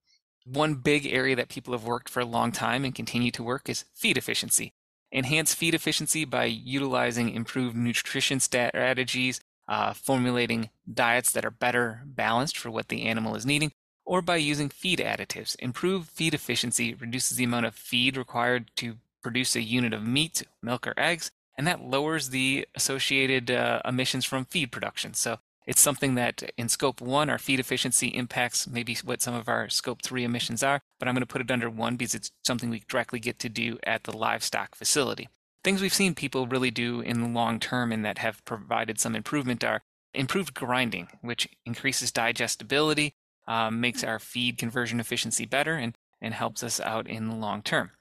One 0.44 0.74
big 0.74 1.06
area 1.06 1.36
that 1.36 1.48
people 1.48 1.72
have 1.72 1.84
worked 1.84 2.08
for 2.08 2.20
a 2.20 2.24
long 2.24 2.52
time 2.52 2.84
and 2.84 2.94
continue 2.94 3.30
to 3.32 3.42
work 3.42 3.68
is 3.68 3.84
feed 3.94 4.16
efficiency. 4.16 4.72
Enhance 5.12 5.54
feed 5.54 5.74
efficiency 5.74 6.24
by 6.24 6.44
utilizing 6.44 7.30
improved 7.30 7.76
nutrition 7.76 8.40
strategies, 8.40 9.40
uh, 9.68 9.92
formulating 9.92 10.70
diets 10.92 11.32
that 11.32 11.44
are 11.44 11.50
better 11.50 12.02
balanced 12.04 12.56
for 12.56 12.70
what 12.70 12.88
the 12.88 13.02
animal 13.02 13.34
is 13.34 13.46
needing, 13.46 13.72
or 14.04 14.22
by 14.22 14.36
using 14.36 14.68
feed 14.68 14.98
additives. 14.98 15.56
Improved 15.58 16.08
feed 16.08 16.34
efficiency 16.34 16.94
reduces 16.94 17.36
the 17.36 17.44
amount 17.44 17.66
of 17.66 17.74
feed 17.74 18.16
required 18.16 18.70
to 18.76 18.96
produce 19.22 19.54
a 19.54 19.62
unit 19.62 19.92
of 19.92 20.02
meat, 20.02 20.42
milk, 20.62 20.86
or 20.86 20.94
eggs, 20.96 21.30
and 21.56 21.66
that 21.66 21.82
lowers 21.82 22.30
the 22.30 22.66
associated 22.74 23.50
uh, 23.50 23.82
emissions 23.84 24.24
from 24.24 24.44
feed 24.46 24.72
production. 24.72 25.14
So 25.14 25.38
it's 25.70 25.80
something 25.80 26.16
that 26.16 26.42
in 26.58 26.68
scope 26.68 27.00
one, 27.00 27.30
our 27.30 27.38
feed 27.38 27.60
efficiency 27.60 28.08
impacts 28.08 28.66
maybe 28.66 28.96
what 29.04 29.22
some 29.22 29.34
of 29.34 29.48
our 29.48 29.68
scope 29.68 30.02
three 30.02 30.24
emissions 30.24 30.64
are, 30.64 30.80
but 30.98 31.06
I'm 31.06 31.14
going 31.14 31.22
to 31.22 31.26
put 31.26 31.42
it 31.42 31.50
under 31.52 31.70
one 31.70 31.94
because 31.94 32.12
it's 32.12 32.32
something 32.44 32.70
we 32.70 32.82
directly 32.88 33.20
get 33.20 33.38
to 33.38 33.48
do 33.48 33.78
at 33.84 34.02
the 34.02 34.16
livestock 34.16 34.74
facility. 34.74 35.28
Things 35.62 35.80
we've 35.80 35.94
seen 35.94 36.16
people 36.16 36.48
really 36.48 36.72
do 36.72 37.00
in 37.00 37.22
the 37.22 37.28
long 37.28 37.60
term 37.60 37.92
and 37.92 38.04
that 38.04 38.18
have 38.18 38.44
provided 38.44 38.98
some 38.98 39.14
improvement 39.14 39.62
are 39.62 39.82
improved 40.12 40.54
grinding, 40.54 41.06
which 41.20 41.48
increases 41.64 42.10
digestibility, 42.10 43.14
um, 43.46 43.80
makes 43.80 44.02
our 44.02 44.18
feed 44.18 44.58
conversion 44.58 44.98
efficiency 44.98 45.46
better 45.46 45.76
and, 45.76 45.94
and 46.20 46.34
helps 46.34 46.64
us 46.64 46.80
out 46.80 47.06
in 47.06 47.28
the 47.28 47.36
long 47.36 47.62
term. 47.62 47.92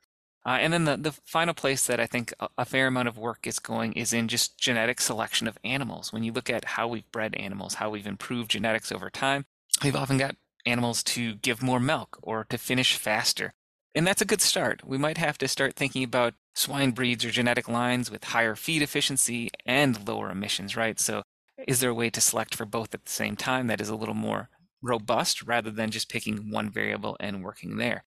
Uh, 0.45 0.57
and 0.61 0.71
then 0.71 0.85
the, 0.85 0.97
the 0.97 1.11
final 1.25 1.53
place 1.53 1.85
that 1.87 1.99
I 1.99 2.07
think 2.07 2.33
a, 2.39 2.47
a, 2.57 2.65
fair 2.65 2.87
amount 2.87 3.07
of 3.07 3.17
work 3.17 3.45
is 3.45 3.59
going 3.59 3.93
is 3.93 4.13
in 4.13 4.27
just 4.27 4.57
genetic 4.57 5.01
selection 5.01 5.47
of 5.47 5.57
animals. 5.63 6.13
When 6.13 6.23
you 6.23 6.31
look 6.31 6.49
at 6.49 6.63
how 6.63 6.87
we've 6.87 7.11
bred 7.11 7.35
animals, 7.35 7.75
how 7.75 7.89
we've 7.89 8.07
improved 8.07 8.51
genetics 8.51 8.91
over 8.91 9.09
time, 9.09 9.45
we've 9.83 9.95
often 9.95 10.17
got 10.17 10.37
animals 10.65 11.03
to 11.03 11.35
give 11.35 11.61
more 11.61 11.79
milk 11.79 12.17
or 12.21 12.45
to 12.45 12.57
finish 12.57 12.95
faster. 12.95 13.51
And 13.93 14.07
that's 14.07 14.21
a 14.21 14.25
good 14.25 14.41
start. 14.41 14.81
We 14.85 14.97
might 14.97 15.17
have 15.17 15.37
to 15.39 15.47
start 15.47 15.75
thinking 15.75 16.03
about 16.03 16.35
swine 16.55 16.91
breeds 16.91 17.25
or 17.25 17.31
genetic 17.31 17.67
lines 17.67 18.09
with 18.09 18.23
higher 18.23 18.55
feed 18.55 18.81
efficiency 18.81 19.49
and 19.65 20.07
lower 20.07 20.31
emissions, 20.31 20.75
right? 20.75 20.99
So 20.99 21.23
is 21.67 21.79
there 21.81 21.89
a 21.89 21.95
way 21.95 22.09
to 22.11 22.21
select 22.21 22.55
for 22.55 22.65
both 22.65 22.93
at 22.93 23.05
the 23.05 23.11
same 23.11 23.35
time 23.35 23.67
that 23.67 23.81
is 23.81 23.89
a 23.89 23.95
little 23.95 24.15
more 24.15 24.49
robust 24.81 25.43
rather 25.43 25.71
than 25.71 25.91
just 25.91 26.09
picking 26.09 26.51
one 26.51 26.69
variable 26.69 27.17
and 27.19 27.43
working 27.43 27.77
there. 27.77 28.03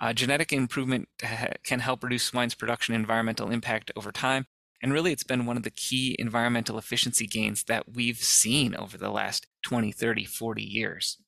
Uh, 0.00 0.14
genetic 0.14 0.52
improvement 0.52 1.08
can 1.62 1.80
help 1.80 2.02
reduce 2.02 2.24
swine's 2.24 2.54
production 2.54 2.94
environmental 2.94 3.50
impact 3.50 3.92
over 3.94 4.10
time. 4.10 4.46
And 4.82 4.94
really, 4.94 5.12
it's 5.12 5.24
been 5.24 5.44
one 5.44 5.58
of 5.58 5.62
the 5.62 5.70
key 5.70 6.16
environmental 6.18 6.78
efficiency 6.78 7.26
gains 7.26 7.64
that 7.64 7.92
we've 7.94 8.16
seen 8.16 8.74
over 8.74 8.96
the 8.96 9.10
last 9.10 9.46
20, 9.62 9.92
30, 9.92 10.24
40 10.24 10.62
years. 10.62 11.18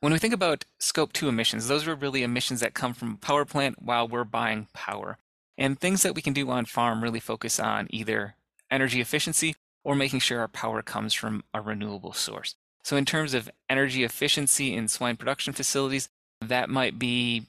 When 0.00 0.12
we 0.12 0.18
think 0.18 0.34
about 0.34 0.66
scope 0.78 1.14
2 1.14 1.28
emissions, 1.28 1.68
those 1.68 1.88
are 1.88 1.94
really 1.94 2.22
emissions 2.22 2.60
that 2.60 2.74
come 2.74 2.92
from 2.92 3.14
a 3.14 3.16
power 3.16 3.46
plant 3.46 3.80
while 3.80 4.06
we're 4.06 4.24
buying 4.24 4.68
power. 4.74 5.16
And 5.56 5.80
things 5.80 6.02
that 6.02 6.14
we 6.14 6.22
can 6.22 6.34
do 6.34 6.50
on 6.50 6.66
farm 6.66 7.02
really 7.02 7.18
focus 7.18 7.58
on 7.58 7.88
either 7.90 8.36
energy 8.70 9.00
efficiency 9.00 9.56
or 9.82 9.96
making 9.96 10.20
sure 10.20 10.40
our 10.40 10.48
power 10.48 10.82
comes 10.82 11.14
from 11.14 11.44
a 11.54 11.62
renewable 11.62 12.12
source. 12.12 12.54
So, 12.84 12.96
in 12.96 13.06
terms 13.06 13.34
of 13.34 13.50
energy 13.68 14.04
efficiency 14.04 14.74
in 14.74 14.86
swine 14.86 15.16
production 15.16 15.52
facilities, 15.52 16.10
that 16.40 16.68
might 16.68 16.98
be 16.98 17.46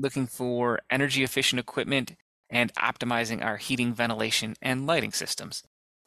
looking 0.00 0.26
for 0.26 0.80
energy 0.90 1.22
efficient 1.22 1.60
equipment 1.60 2.16
and 2.48 2.74
optimizing 2.74 3.44
our 3.44 3.58
heating, 3.58 3.94
ventilation, 3.94 4.54
and 4.60 4.86
lighting 4.86 5.12
systems. 5.12 5.62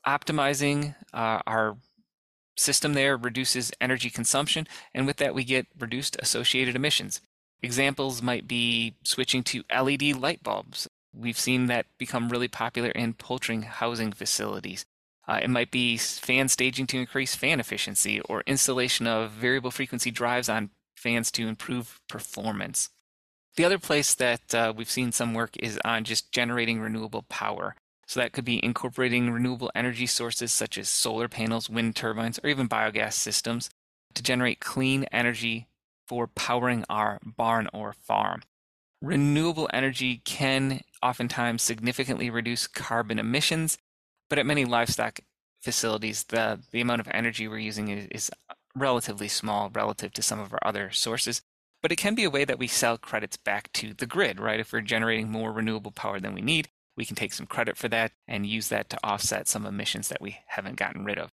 Optimizing 0.06 0.96
uh, 1.14 1.42
our 1.48 1.78
system 2.58 2.94
there 2.94 3.16
reduces 3.16 3.72
energy 3.80 4.10
consumption, 4.10 4.68
and 4.94 5.08
with 5.08 5.18
that, 5.18 5.34
we 5.34 5.44
get 5.44 5.68
reduced 5.80 6.18
associated 6.20 6.76
emissions. 6.76 7.22
Examples 7.62 8.22
might 8.22 8.48
be 8.48 8.96
switching 9.04 9.44
to 9.44 9.64
LED 9.74 10.18
light 10.18 10.44
bulbs. 10.44 10.88
We've 11.16 11.40
seen 11.40 11.68
that 11.68 11.86
become 11.98 12.30
really 12.30 12.50
popular 12.50 12.90
in 12.90 13.14
poultry 13.14 13.62
housing 13.62 14.12
facilities. 14.12 14.86
Uh, 15.26 15.40
it 15.42 15.50
might 15.50 15.72
be 15.72 15.98
fan 15.98 16.50
staging 16.50 16.88
to 16.88 16.98
increase 16.98 17.36
fan 17.36 17.62
efficiency 17.62 18.20
or 18.22 18.44
installation 18.46 19.08
of 19.08 19.32
variable 19.32 19.72
frequency 19.72 20.12
drives 20.12 20.50
on 20.50 20.72
fans 20.98 21.32
to 21.32 21.48
improve 21.48 22.02
performance. 22.10 22.90
The 23.56 23.66
other 23.66 23.80
place 23.80 24.14
that 24.16 24.56
uh, 24.56 24.74
we've 24.76 24.90
seen 24.90 25.12
some 25.12 25.34
work 25.34 25.56
is 25.58 25.80
on 25.86 26.04
just 26.04 26.32
generating 26.32 26.80
renewable 26.80 27.24
power. 27.24 27.76
So 28.08 28.20
that 28.20 28.34
could 28.34 28.46
be 28.46 28.64
incorporating 28.64 29.32
renewable 29.32 29.72
energy 29.76 30.08
sources 30.08 30.52
such 30.52 30.78
as 30.78 30.90
solar 30.90 31.28
panels, 31.28 31.70
wind 31.70 31.96
turbines, 31.96 32.40
or 32.44 32.50
even 32.50 32.68
biogas 32.68 33.14
systems 33.14 33.70
to 34.14 34.24
generate 34.24 34.60
clean 34.60 35.06
energy 35.12 35.68
for 36.08 36.28
powering 36.28 36.84
our 36.90 37.20
barn 37.24 37.70
or 37.74 37.94
farm. 37.94 38.42
Renewable 39.02 39.70
energy 39.74 40.22
can 40.26 40.82
oftentimes 41.02 41.62
significantly 41.62 42.30
reduce 42.30 42.68
carbon 42.68 43.20
emissions 43.20 43.78
but 44.34 44.40
at 44.40 44.48
many 44.48 44.66
livestock 44.66 45.20
facilities, 45.62 46.24
the, 46.24 46.60
the 46.72 46.82
amount 46.82 47.02
of 47.02 47.08
energy 47.12 47.48
we're 47.48 47.60
using 47.60 47.90
is, 47.90 48.08
is 48.08 48.32
relatively 48.76 49.28
small 49.28 49.70
relative 49.70 50.12
to 50.14 50.24
some 50.24 50.40
of 50.40 50.52
our 50.54 50.60
other 50.64 50.90
sources. 50.90 51.44
But 51.84 51.92
it 51.92 51.98
can 51.98 52.16
be 52.16 52.24
a 52.24 52.32
way 52.32 52.46
that 52.46 52.58
we 52.58 52.68
sell 52.68 52.98
credits 52.98 53.38
back 53.38 53.72
to 53.74 53.94
the 53.94 54.08
grid, 54.08 54.40
right? 54.40 54.60
If 54.60 54.74
we're 54.74 54.82
generating 54.82 55.30
more 55.30 55.52
renewable 55.52 55.92
power 55.92 56.20
than 56.20 56.34
we 56.34 56.42
need, 56.42 56.70
we 56.98 57.06
can 57.06 57.16
take 57.16 57.34
some 57.34 57.46
credit 57.46 57.78
for 57.78 57.90
that 57.90 58.14
and 58.28 58.48
use 58.48 58.70
that 58.70 58.90
to 58.90 59.00
offset 59.04 59.48
some 59.48 59.66
emissions 59.66 60.08
that 60.08 60.22
we 60.22 60.40
haven't 60.48 60.78
gotten 60.78 61.06
rid 61.06 61.20
of. 61.20 61.30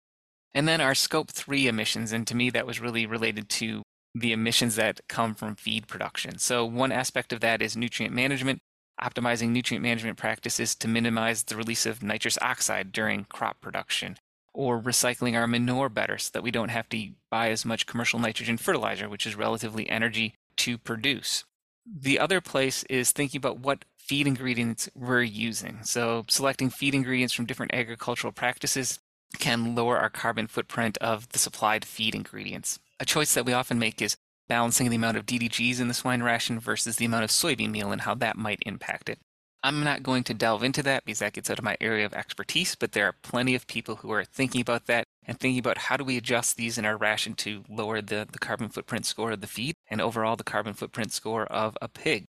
And 0.54 0.68
then 0.68 0.80
our 0.80 0.96
scope 0.96 1.32
three 1.32 1.68
emissions, 1.68 2.14
and 2.14 2.26
to 2.28 2.36
me, 2.36 2.50
that 2.52 2.66
was 2.66 2.80
really 2.80 3.06
related 3.06 3.50
to 3.50 3.82
the 4.14 4.32
emissions 4.32 4.76
that 4.76 5.02
come 5.10 5.36
from 5.36 5.56
feed 5.56 5.88
production. 5.88 6.38
So, 6.38 6.64
one 6.64 6.94
aspect 6.94 7.34
of 7.34 7.42
that 7.42 7.62
is 7.62 7.76
nutrient 7.76 8.16
management 8.16 8.60
optimizing 9.02 9.50
nutrient 9.50 9.84
management 9.84 10.18
practices 10.18 10.76
to 10.76 10.88
minimize 10.88 11.44
the 11.44 11.56
release 11.56 11.86
of 11.86 12.04
nitrous 12.04 12.38
oxide 12.42 12.92
during 12.92 13.26
crop 13.26 13.60
production, 13.62 14.18
or 14.56 14.82
recycling 14.82 15.36
our 15.36 15.48
manure 15.48 15.90
better 15.90 16.18
so 16.18 16.30
that 16.34 16.44
we 16.44 16.52
don't 16.52 16.70
have 16.70 16.90
to 16.90 17.10
buy 17.30 17.50
as 17.50 17.66
much 17.66 17.86
commercial 17.86 18.20
nitrogen 18.20 18.58
fertilizer, 18.58 19.08
which 19.08 19.28
is 19.28 19.36
relatively 19.36 19.88
energy 19.90 20.34
to 20.58 20.78
produce. 20.78 21.44
The 21.86 22.18
other 22.18 22.42
place 22.42 22.84
is 22.90 23.12
thinking 23.12 23.38
about 23.38 23.60
what 23.60 23.86
feed 23.98 24.26
ingredients 24.26 24.90
we're 24.96 25.22
using. 25.22 25.80
So, 25.84 26.26
selecting 26.28 26.70
feed 26.70 26.96
ingredients 26.96 27.34
from 27.34 27.46
different 27.46 27.74
agricultural 27.74 28.34
practices 28.34 29.00
can 29.38 29.76
lower 29.76 29.98
our 29.98 30.10
carbon 30.10 30.48
footprint 30.48 30.98
of 31.00 31.30
the 31.30 31.40
supplied 31.40 31.86
feed 31.86 32.16
ingredients. 32.16 32.80
A 33.00 33.06
choice 33.06 33.34
that 33.34 33.46
we 33.46 33.54
often 33.54 33.78
make 33.78 34.02
is 34.02 34.16
balancing 34.48 34.90
the 34.90 34.96
amount 34.96 35.18
of 35.18 35.26
DDGs 35.26 35.80
in 35.80 35.88
the 35.88 35.94
swine 35.94 36.24
ration 36.24 36.60
versus 36.60 36.96
the 36.96 37.06
amount 37.06 37.24
of 37.24 37.30
soybean 37.30 37.72
meal 37.72 37.92
and 37.92 38.02
how 38.02 38.16
that 38.16 38.38
might 38.38 38.64
impact 38.66 39.10
it. 39.10 39.20
I'm 39.66 39.84
not 39.84 40.04
going 40.04 40.24
to 40.26 40.36
delve 40.36 40.64
into 40.64 40.84
that 40.84 41.06
because 41.06 41.20
that 41.20 41.34
gets 41.34 41.50
out 41.50 41.58
of 41.58 41.66
my 41.66 41.76
area 41.82 42.06
of 42.06 42.14
expertise, 42.14 42.76
but 42.76 42.92
there 42.92 43.08
are 43.08 43.16
plenty 43.24 43.56
of 43.56 43.66
people 43.66 43.96
who 43.96 44.12
are 44.12 44.24
thinking 44.24 44.62
about 44.62 44.86
that 44.86 45.06
and 45.26 45.40
thinking 45.40 45.58
about 45.58 45.80
how 45.80 45.98
do 45.98 46.04
we 46.04 46.18
adjust 46.18 46.56
these 46.56 46.78
in 46.78 46.86
our 46.86 46.96
ration 46.96 47.34
to 47.34 47.64
lower 47.68 48.00
the, 48.00 48.28
the 48.32 48.38
carbon 48.38 48.70
footprint 48.70 49.08
score 49.08 49.32
of 49.32 49.42
the 49.42 49.48
feed 49.48 49.74
and 49.90 50.02
overall 50.02 50.36
the 50.36 50.44
carbon 50.44 50.76
footprint 50.76 51.12
score 51.12 51.46
of 51.46 51.76
a 51.82 51.88
pig. 51.88 52.26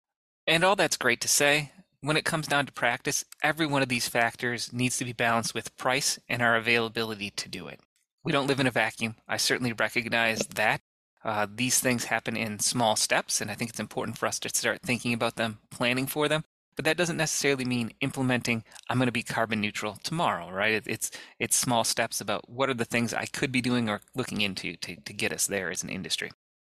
And 0.46 0.64
all 0.64 0.76
that's 0.76 0.96
great 0.96 1.22
to 1.22 1.28
say. 1.28 1.72
When 2.02 2.18
it 2.18 2.24
comes 2.26 2.46
down 2.46 2.68
to 2.68 2.72
practice, 2.72 3.26
every 3.42 3.66
one 3.66 3.82
of 3.82 3.90
these 3.90 4.08
factors 4.08 4.72
needs 4.72 4.98
to 4.98 5.06
be 5.06 5.14
balanced 5.14 5.56
with 5.56 5.76
price 5.76 6.20
and 6.30 6.44
our 6.44 6.56
availability 6.56 7.32
to 7.32 7.50
do 7.50 7.68
it. 7.68 7.80
We 8.24 8.32
don't 8.32 8.46
live 8.46 8.60
in 8.60 8.68
a 8.68 8.72
vacuum. 8.72 9.16
I 9.28 9.38
certainly 9.38 9.74
recognize 9.74 10.42
that. 10.54 10.82
Uh, 11.26 11.48
these 11.52 11.80
things 11.80 12.04
happen 12.06 12.38
in 12.38 12.60
small 12.60 12.96
steps, 12.96 13.42
and 13.42 13.50
I 13.50 13.56
think 13.56 13.72
it's 13.72 13.80
important 13.80 14.20
for 14.20 14.28
us 14.28 14.38
to 14.40 14.50
start 14.50 14.82
thinking 14.84 15.14
about 15.14 15.38
them, 15.38 15.60
planning 15.72 16.06
for 16.06 16.28
them. 16.28 16.44
But 16.76 16.86
that 16.86 16.98
doesn't 16.98 17.18
necessarily 17.18 17.66
mean 17.66 17.92
implementing 18.02 18.64
i'm 18.90 18.98
going 18.98 19.08
to 19.08 19.12
be 19.12 19.24
carbon 19.24 19.62
neutral 19.62 19.98
tomorrow 20.04 20.44
right? 20.54 20.84
It's 20.86 21.12
it's 21.40 21.56
small 21.56 21.84
steps 21.84 22.22
about 22.22 22.50
what 22.50 22.70
are 22.70 22.74
the 22.76 22.86
things 22.86 23.14
i 23.14 23.26
could 23.26 23.52
be 23.52 23.62
doing 23.62 23.90
or 23.90 24.02
looking 24.16 24.42
into 24.42 24.76
to, 24.78 24.96
to 24.96 25.14
get 25.14 25.34
us 25.34 25.48
there 25.48 25.72
as 25.72 25.84
an 25.84 25.90
industry. 25.90 26.32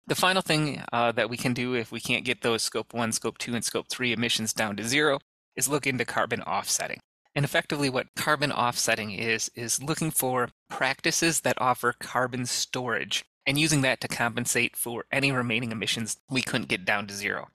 The 0.07 0.15
final 0.15 0.43
thing 0.43 0.83
uh, 0.93 1.13
that 1.13 1.31
we 1.31 1.37
can 1.37 1.55
do 1.55 1.75
if 1.75 1.91
we 1.91 2.01
can't 2.01 2.25
get 2.25 2.43
those 2.43 2.63
scope 2.63 2.93
1 2.93 3.13
scope 3.13 3.39
2 3.39 3.55
and 3.55 3.65
scope 3.65 3.89
3 3.89 4.13
emissions 4.13 4.53
down 4.53 4.77
to 4.77 4.85
zero 4.85 5.19
is 5.57 5.69
look 5.69 5.87
into 5.87 6.05
carbon 6.05 6.43
offsetting. 6.43 7.01
And 7.35 7.45
effectively 7.45 7.91
what 7.91 8.15
carbon 8.15 8.53
offsetting 8.53 9.11
is 9.11 9.51
is 9.55 9.83
looking 9.83 10.11
for 10.11 10.51
practices 10.71 11.41
that 11.41 11.61
offer 11.61 11.95
carbon 11.99 12.47
storage 12.47 13.25
and 13.47 13.59
using 13.59 13.83
that 13.83 14.01
to 14.01 14.09
compensate 14.09 14.77
for 14.77 15.05
any 15.11 15.33
remaining 15.33 15.73
emissions 15.73 16.17
we 16.31 16.43
couldn't 16.43 16.69
get 16.69 16.85
down 16.85 17.07
to 17.07 17.15
zero 17.15 17.49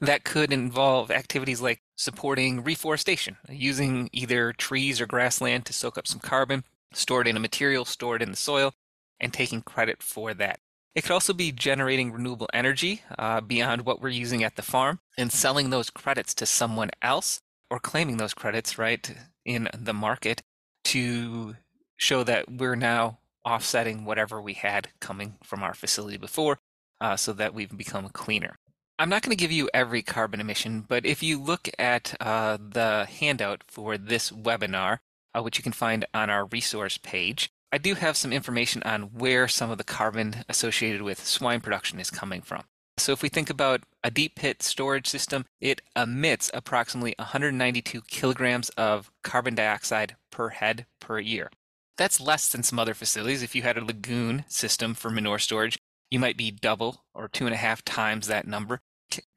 that 0.00 0.24
could 0.24 0.52
involve 0.52 1.10
activities 1.10 1.60
like 1.60 1.82
supporting 1.96 2.62
reforestation, 2.62 3.36
using 3.48 4.08
either 4.12 4.52
trees 4.52 5.00
or 5.00 5.06
grassland 5.06 5.66
to 5.66 5.72
soak 5.72 5.98
up 5.98 6.06
some 6.06 6.20
carbon, 6.20 6.64
stored 6.92 7.26
in 7.26 7.36
a 7.36 7.40
material 7.40 7.84
stored 7.84 8.22
in 8.22 8.30
the 8.30 8.36
soil, 8.36 8.72
and 9.20 9.32
taking 9.32 9.62
credit 9.62 10.02
for 10.02 10.34
that. 10.34 10.60
It 10.94 11.02
could 11.02 11.12
also 11.12 11.32
be 11.32 11.52
generating 11.52 12.12
renewable 12.12 12.48
energy 12.52 13.02
uh, 13.18 13.40
beyond 13.40 13.84
what 13.84 14.00
we're 14.00 14.08
using 14.08 14.42
at 14.42 14.56
the 14.56 14.62
farm 14.62 15.00
and 15.16 15.32
selling 15.32 15.70
those 15.70 15.90
credits 15.90 16.34
to 16.34 16.46
someone 16.46 16.90
else 17.02 17.40
or 17.70 17.78
claiming 17.78 18.16
those 18.16 18.34
credits, 18.34 18.78
right, 18.78 19.14
in 19.44 19.68
the 19.76 19.92
market 19.92 20.42
to 20.84 21.56
show 21.96 22.24
that 22.24 22.50
we're 22.50 22.76
now 22.76 23.18
offsetting 23.44 24.04
whatever 24.04 24.40
we 24.40 24.54
had 24.54 24.88
coming 25.00 25.34
from 25.42 25.62
our 25.62 25.74
facility 25.74 26.16
before 26.16 26.58
uh, 27.00 27.16
so 27.16 27.32
that 27.32 27.54
we've 27.54 27.76
become 27.76 28.08
cleaner. 28.08 28.58
I'm 29.00 29.08
not 29.08 29.22
going 29.22 29.36
to 29.36 29.40
give 29.40 29.52
you 29.52 29.70
every 29.72 30.02
carbon 30.02 30.40
emission, 30.40 30.80
but 30.80 31.06
if 31.06 31.22
you 31.22 31.40
look 31.40 31.68
at 31.78 32.16
uh, 32.20 32.58
the 32.60 33.06
handout 33.06 33.62
for 33.68 33.96
this 33.96 34.32
webinar, 34.32 34.98
uh, 35.32 35.40
which 35.40 35.56
you 35.56 35.62
can 35.62 35.72
find 35.72 36.04
on 36.12 36.30
our 36.30 36.46
resource 36.46 36.98
page, 36.98 37.48
I 37.70 37.78
do 37.78 37.94
have 37.94 38.16
some 38.16 38.32
information 38.32 38.82
on 38.82 39.02
where 39.02 39.46
some 39.46 39.70
of 39.70 39.78
the 39.78 39.84
carbon 39.84 40.44
associated 40.48 41.02
with 41.02 41.24
swine 41.24 41.60
production 41.60 42.00
is 42.00 42.10
coming 42.10 42.40
from. 42.40 42.64
So 42.96 43.12
if 43.12 43.22
we 43.22 43.28
think 43.28 43.48
about 43.48 43.82
a 44.02 44.10
deep 44.10 44.34
pit 44.34 44.64
storage 44.64 45.06
system, 45.06 45.44
it 45.60 45.80
emits 45.94 46.50
approximately 46.52 47.14
192 47.20 48.00
kilograms 48.08 48.68
of 48.70 49.12
carbon 49.22 49.54
dioxide 49.54 50.16
per 50.32 50.48
head 50.48 50.86
per 51.00 51.20
year. 51.20 51.50
That's 51.98 52.20
less 52.20 52.48
than 52.48 52.64
some 52.64 52.80
other 52.80 52.94
facilities. 52.94 53.44
If 53.44 53.54
you 53.54 53.62
had 53.62 53.78
a 53.78 53.84
lagoon 53.84 54.44
system 54.48 54.94
for 54.94 55.08
manure 55.08 55.38
storage, 55.38 55.78
you 56.10 56.18
might 56.18 56.36
be 56.36 56.50
double 56.50 57.04
or 57.14 57.28
two 57.28 57.46
and 57.46 57.54
a 57.54 57.58
half 57.58 57.84
times 57.84 58.26
that 58.26 58.46
number 58.46 58.80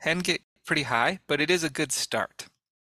can 0.01 0.19
get 0.19 0.41
pretty 0.65 0.83
high, 0.83 1.19
but 1.27 1.41
it 1.41 1.49
is 1.49 1.63
a 1.63 1.69
good 1.69 1.91
start. 1.91 2.47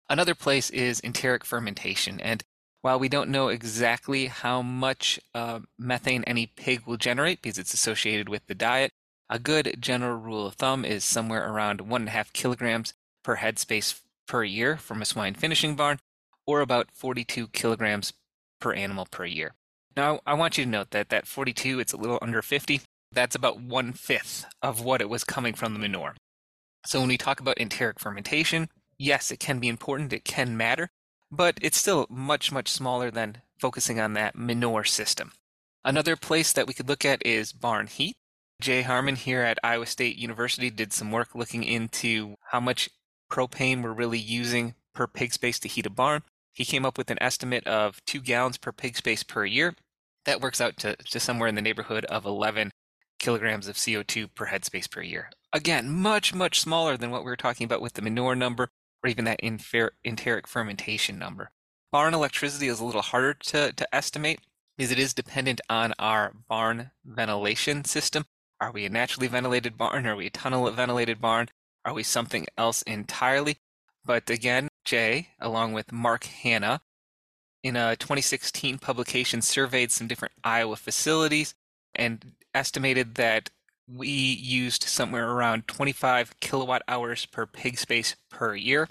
Another 0.08 0.34
place 0.34 0.70
is 0.70 1.00
enteric 1.00 1.44
fermentation, 1.44 2.20
and 2.20 2.42
while 2.82 2.98
we 2.98 3.08
don't 3.08 3.30
know 3.30 3.48
exactly 3.48 4.26
how 4.26 4.60
much 4.60 5.20
uh, 5.34 5.60
methane 5.78 6.24
any 6.24 6.46
pig 6.46 6.82
will 6.84 6.96
generate 6.96 7.40
because 7.40 7.58
it's 7.58 7.72
associated 7.72 8.28
with 8.28 8.46
the 8.46 8.54
diet, 8.54 8.90
a 9.30 9.38
good 9.38 9.76
general 9.80 10.18
rule 10.18 10.46
of 10.46 10.54
thumb 10.54 10.84
is 10.84 11.04
somewhere 11.04 11.48
around 11.48 11.80
one 11.80 12.02
and 12.02 12.08
a 12.08 12.12
half 12.12 12.32
kilograms 12.32 12.92
per 13.22 13.36
headspace 13.36 14.00
per 14.26 14.44
year 14.44 14.76
from 14.76 15.00
a 15.00 15.04
swine 15.04 15.34
finishing 15.34 15.76
barn, 15.76 15.98
or 16.46 16.60
about 16.60 16.90
42 16.92 17.48
kilograms 17.48 18.12
per 18.60 18.72
animal 18.74 19.06
per 19.10 19.24
year. 19.24 19.54
Now, 19.96 20.20
I 20.26 20.34
want 20.34 20.58
you 20.58 20.64
to 20.64 20.70
note 20.70 20.90
that 20.90 21.08
that 21.10 21.26
42, 21.26 21.78
it's 21.78 21.92
a 21.92 21.96
little 21.96 22.18
under 22.20 22.42
50. 22.42 22.80
That's 23.12 23.34
about 23.34 23.60
one 23.60 23.92
fifth 23.92 24.46
of 24.62 24.82
what 24.82 25.00
it 25.00 25.08
was 25.08 25.24
coming 25.24 25.54
from 25.54 25.74
the 25.74 25.78
manure. 25.78 26.14
So 26.84 27.00
when 27.00 27.08
we 27.08 27.18
talk 27.18 27.40
about 27.40 27.58
enteric 27.58 27.98
fermentation, 27.98 28.68
yes, 28.98 29.30
it 29.30 29.38
can 29.40 29.58
be 29.58 29.68
important, 29.68 30.12
it 30.12 30.24
can 30.24 30.56
matter, 30.56 30.90
but 31.30 31.58
it's 31.62 31.78
still 31.78 32.06
much, 32.10 32.50
much 32.50 32.68
smaller 32.68 33.10
than 33.10 33.38
focusing 33.58 34.00
on 34.00 34.14
that 34.14 34.36
manure 34.36 34.84
system. 34.84 35.32
Another 35.84 36.16
place 36.16 36.52
that 36.52 36.66
we 36.66 36.74
could 36.74 36.88
look 36.88 37.04
at 37.04 37.24
is 37.24 37.52
barn 37.52 37.86
heat. 37.86 38.16
Jay 38.60 38.82
Harmon 38.82 39.16
here 39.16 39.42
at 39.42 39.58
Iowa 39.64 39.86
State 39.86 40.16
University 40.16 40.70
did 40.70 40.92
some 40.92 41.10
work 41.10 41.34
looking 41.34 41.64
into 41.64 42.36
how 42.50 42.60
much 42.60 42.88
propane 43.30 43.82
we're 43.82 43.92
really 43.92 44.18
using 44.18 44.74
per 44.94 45.06
pig 45.06 45.32
space 45.32 45.58
to 45.60 45.68
heat 45.68 45.86
a 45.86 45.90
barn. 45.90 46.22
He 46.52 46.64
came 46.64 46.84
up 46.84 46.98
with 46.98 47.10
an 47.10 47.20
estimate 47.20 47.66
of 47.66 48.04
two 48.06 48.20
gallons 48.20 48.58
per 48.58 48.72
pig 48.72 48.96
space 48.96 49.22
per 49.22 49.44
year. 49.44 49.74
That 50.24 50.40
works 50.40 50.60
out 50.60 50.76
to, 50.78 50.94
to 50.96 51.18
somewhere 51.18 51.48
in 51.48 51.54
the 51.54 51.62
neighborhood 51.62 52.04
of 52.04 52.24
11 52.24 52.70
kilograms 53.18 53.68
of 53.68 53.76
CO2 53.76 54.34
per 54.34 54.46
headspace 54.46 54.90
per 54.90 55.02
year. 55.02 55.30
Again, 55.52 55.90
much, 55.90 56.32
much 56.32 56.60
smaller 56.60 56.96
than 56.96 57.10
what 57.10 57.24
we 57.24 57.30
were 57.30 57.36
talking 57.36 57.64
about 57.64 57.82
with 57.82 57.92
the 57.94 58.02
manure 58.02 58.34
number 58.34 58.70
or 59.04 59.10
even 59.10 59.24
that 59.26 59.40
infer- 59.40 59.92
enteric 60.04 60.46
fermentation 60.46 61.18
number. 61.18 61.50
Barn 61.90 62.14
electricity 62.14 62.68
is 62.68 62.80
a 62.80 62.84
little 62.84 63.02
harder 63.02 63.34
to, 63.34 63.72
to 63.72 63.94
estimate 63.94 64.40
because 64.76 64.90
it 64.90 64.98
is 64.98 65.12
dependent 65.12 65.60
on 65.68 65.92
our 65.98 66.32
barn 66.48 66.90
ventilation 67.04 67.84
system. 67.84 68.24
Are 68.60 68.72
we 68.72 68.86
a 68.86 68.90
naturally 68.90 69.26
ventilated 69.26 69.76
barn? 69.76 70.06
Are 70.06 70.16
we 70.16 70.26
a 70.26 70.30
tunnel 70.30 70.70
ventilated 70.70 71.20
barn? 71.20 71.48
Are 71.84 71.92
we 71.92 72.02
something 72.02 72.46
else 72.56 72.80
entirely? 72.82 73.58
But 74.04 74.30
again, 74.30 74.68
Jay, 74.84 75.28
along 75.38 75.74
with 75.74 75.92
Mark 75.92 76.24
Hanna, 76.24 76.80
in 77.62 77.76
a 77.76 77.94
2016 77.96 78.78
publication, 78.78 79.42
surveyed 79.42 79.92
some 79.92 80.06
different 80.06 80.34
Iowa 80.42 80.76
facilities 80.76 81.54
and 81.94 82.32
estimated 82.54 83.16
that 83.16 83.50
we 83.86 84.08
used 84.08 84.84
somewhere 84.84 85.30
around 85.30 85.68
25 85.68 86.38
kilowatt 86.40 86.82
hours 86.88 87.26
per 87.26 87.46
pig 87.46 87.78
space 87.78 88.16
per 88.30 88.54
year. 88.54 88.88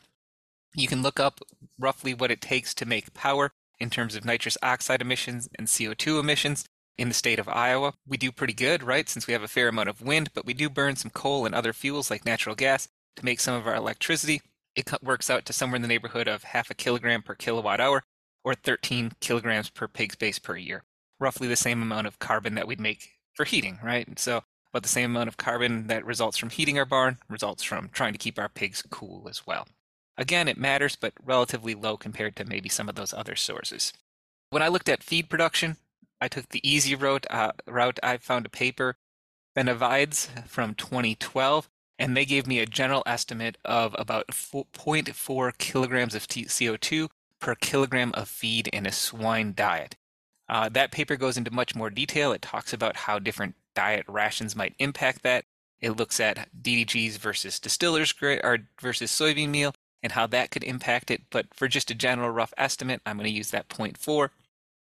You 0.76 0.88
can 0.88 1.02
look 1.02 1.20
up 1.20 1.40
roughly 1.80 2.14
what 2.14 2.32
it 2.32 2.42
takes 2.42 2.74
to 2.76 2.86
make 2.86 3.14
power 3.14 3.52
in 3.80 3.90
terms 3.90 4.16
of 4.16 4.26
nitrous 4.26 4.58
oxide 4.62 5.02
emissions 5.02 5.50
and 5.58 5.68
CO2 5.68 6.20
emissions 6.20 6.66
in 6.98 7.08
the 7.08 7.14
state 7.14 7.40
of 7.40 7.50
Iowa. 7.50 7.94
We 8.06 8.18
do 8.18 8.32
pretty 8.32 8.54
good, 8.54 8.84
right, 8.84 9.10
since 9.10 9.28
we 9.28 9.34
have 9.34 9.44
a 9.44 9.48
fair 9.48 9.68
amount 9.68 9.90
of 9.90 10.02
wind, 10.02 10.30
but 10.34 10.46
we 10.46 10.54
do 10.54 10.70
burn 10.70 10.96
some 10.96 11.12
coal 11.12 11.46
and 11.46 11.56
other 11.56 11.74
fuels 11.74 12.12
like 12.12 12.26
natural 12.26 12.56
gas 12.56 12.88
to 13.16 13.26
make 13.26 13.40
some 13.40 13.56
of 13.56 13.68
our 13.68 13.76
electricity. 13.76 14.42
It 14.76 14.92
works 15.02 15.30
out 15.30 15.46
to 15.46 15.54
somewhere 15.54 15.78
in 15.78 15.82
the 15.82 15.88
neighborhood 15.88 16.28
of 16.28 16.44
half 16.44 16.70
a 16.70 16.76
kilogram 16.76 17.24
per 17.24 17.36
kilowatt 17.36 17.82
hour 17.82 18.04
or 18.44 18.56
13 18.56 19.14
kilograms 19.20 19.70
per 19.70 19.88
pig 19.88 20.14
space 20.14 20.40
per 20.40 20.56
year. 20.56 20.84
Roughly 21.20 21.48
the 21.48 21.56
same 21.56 21.82
amount 21.82 22.08
of 22.08 22.20
carbon 22.20 22.56
that 22.56 22.68
we'd 22.68 22.80
make 22.80 23.10
for 23.34 23.46
heating, 23.46 23.80
right? 23.84 24.08
So 24.20 24.44
about 24.72 24.84
the 24.84 24.90
same 24.90 25.12
amount 25.12 25.28
of 25.28 25.38
carbon 25.38 25.88
that 25.88 26.06
results 26.06 26.38
from 26.38 26.50
heating 26.50 26.78
our 26.78 26.86
barn 26.86 27.18
results 27.30 27.64
from 27.64 27.90
trying 27.90 28.14
to 28.14 28.20
keep 28.20 28.40
our 28.40 28.50
pigs 28.50 28.84
cool 28.90 29.28
as 29.30 29.46
well. 29.46 29.68
Again, 30.18 30.48
it 30.48 30.58
matters, 30.58 30.96
but 30.96 31.14
relatively 31.24 31.74
low 31.74 31.98
compared 31.98 32.36
to 32.38 32.46
maybe 32.46 32.70
some 32.70 32.88
of 32.88 32.96
those 32.96 33.14
other 33.14 33.36
sources. 33.36 33.94
When 34.50 34.62
I 34.62 34.68
looked 34.68 34.90
at 34.90 35.04
feed 35.04 35.30
production, 35.30 35.78
I 36.20 36.28
took 36.28 36.50
the 36.50 36.68
easy 36.70 36.96
route. 36.96 37.26
Uh, 37.30 37.54
route 37.66 38.00
I 38.04 38.18
found 38.18 38.46
a 38.46 38.50
paper, 38.50 38.98
Benavides 39.56 40.30
from 40.46 40.76
2012, 40.76 41.70
and 41.98 42.16
they 42.16 42.26
gave 42.26 42.48
me 42.48 42.60
a 42.60 42.66
general 42.66 43.04
estimate 43.06 43.58
of 43.66 43.96
about 43.98 44.28
0.4 44.28 45.58
kilograms 45.58 46.16
of 46.16 46.28
CO2 46.28 47.10
per 47.40 47.56
kilogram 47.56 48.12
of 48.14 48.30
feed 48.30 48.68
in 48.68 48.86
a 48.86 48.92
swine 48.92 49.54
diet. 49.56 49.96
Uh, 50.48 50.70
that 50.70 50.92
paper 50.92 51.16
goes 51.16 51.38
into 51.38 51.52
much 51.52 51.76
more 51.76 51.90
detail. 51.90 52.32
It 52.32 52.42
talks 52.42 52.74
about 52.74 52.96
how 52.96 53.20
different 53.20 53.56
diet 53.76 54.06
rations 54.08 54.56
might 54.56 54.76
impact 54.80 55.24
that. 55.24 55.46
It 55.80 55.92
looks 55.92 56.20
at 56.20 56.50
DDGs 56.62 57.18
versus 57.18 57.60
distillers 57.60 58.14
or 58.22 58.60
versus 58.80 59.12
soybean 59.12 59.50
meal 59.50 59.74
and 60.04 60.14
how 60.14 60.28
that 60.28 60.52
could 60.52 60.64
impact 60.64 61.12
it. 61.12 61.24
But 61.32 61.48
for 61.54 61.68
just 61.68 61.92
a 61.92 61.96
general 61.96 62.30
rough 62.30 62.54
estimate, 62.58 63.02
I'm 63.06 63.18
going 63.18 63.30
to 63.30 63.36
use 63.36 63.52
that 63.52 63.70
0.4. 63.70 64.30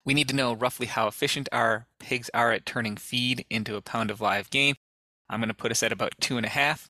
We 0.05 0.13
need 0.13 0.29
to 0.29 0.35
know 0.35 0.53
roughly 0.53 0.87
how 0.87 1.07
efficient 1.07 1.49
our 1.51 1.87
pigs 1.99 2.29
are 2.33 2.51
at 2.51 2.65
turning 2.65 2.97
feed 2.97 3.45
into 3.49 3.75
a 3.75 3.81
pound 3.81 4.09
of 4.09 4.21
live 4.21 4.49
game. 4.49 4.75
I'm 5.29 5.39
going 5.39 5.49
to 5.49 5.53
put 5.53 5.71
us 5.71 5.83
at 5.83 5.91
about 5.91 6.13
two 6.19 6.37
and 6.37 6.45
a 6.45 6.49
half. 6.49 6.89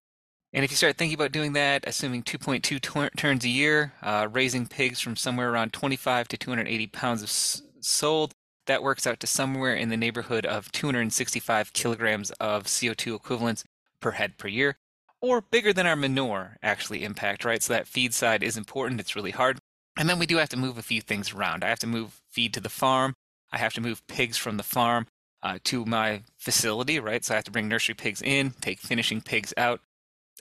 And 0.53 0.63
if 0.63 0.71
you 0.71 0.77
start 0.77 0.97
thinking 0.97 1.15
about 1.15 1.31
doing 1.31 1.53
that, 1.53 1.83
assuming 1.85 2.23
2.2 2.23 3.15
turns 3.17 3.43
a 3.43 3.49
year, 3.49 3.93
uh, 4.01 4.27
raising 4.31 4.67
pigs 4.67 4.99
from 4.99 5.15
somewhere 5.15 5.51
around 5.51 5.73
25 5.73 6.27
to 6.29 6.37
280 6.37 6.87
pounds 6.87 7.21
of 7.21 7.29
s- 7.29 7.61
sold, 7.81 8.33
that 8.67 8.83
works 8.83 9.07
out 9.07 9.19
to 9.21 9.27
somewhere 9.27 9.73
in 9.73 9.89
the 9.89 9.97
neighborhood 9.97 10.45
of 10.45 10.71
265 10.71 11.73
kilograms 11.73 12.31
of 12.31 12.65
CO2 12.65 13.15
equivalents 13.15 13.63
per 13.99 14.11
head 14.11 14.37
per 14.37 14.47
year, 14.47 14.77
or 15.21 15.41
bigger 15.41 15.73
than 15.73 15.87
our 15.87 15.95
manure 15.95 16.57
actually 16.61 17.03
impact, 17.03 17.43
right? 17.43 17.63
So 17.63 17.73
that 17.73 17.87
feed 17.87 18.13
side 18.13 18.43
is 18.43 18.57
important. 18.57 18.99
It's 18.99 19.15
really 19.15 19.31
hard. 19.31 19.59
And 19.97 20.07
then 20.07 20.19
we 20.19 20.27
do 20.27 20.37
have 20.37 20.49
to 20.49 20.57
move 20.57 20.77
a 20.77 20.83
few 20.83 21.01
things 21.01 21.33
around. 21.33 21.63
I 21.63 21.69
have 21.69 21.79
to 21.79 21.87
move 21.87 22.21
feed 22.29 22.53
to 22.53 22.59
the 22.59 22.69
farm. 22.69 23.15
I 23.51 23.57
have 23.57 23.73
to 23.73 23.81
move 23.81 24.05
pigs 24.07 24.37
from 24.37 24.57
the 24.57 24.63
farm 24.63 25.07
uh, 25.41 25.57
to 25.65 25.85
my 25.85 26.23
facility, 26.37 26.99
right? 26.99 27.23
So 27.23 27.33
I 27.33 27.37
have 27.37 27.45
to 27.45 27.51
bring 27.51 27.67
nursery 27.67 27.95
pigs 27.95 28.21
in, 28.21 28.51
take 28.61 28.79
finishing 28.79 29.21
pigs 29.21 29.53
out. 29.57 29.81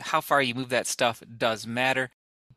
How 0.00 0.20
far 0.20 0.42
you 0.42 0.54
move 0.54 0.68
that 0.70 0.86
stuff 0.86 1.22
does 1.38 1.66
matter, 1.66 2.10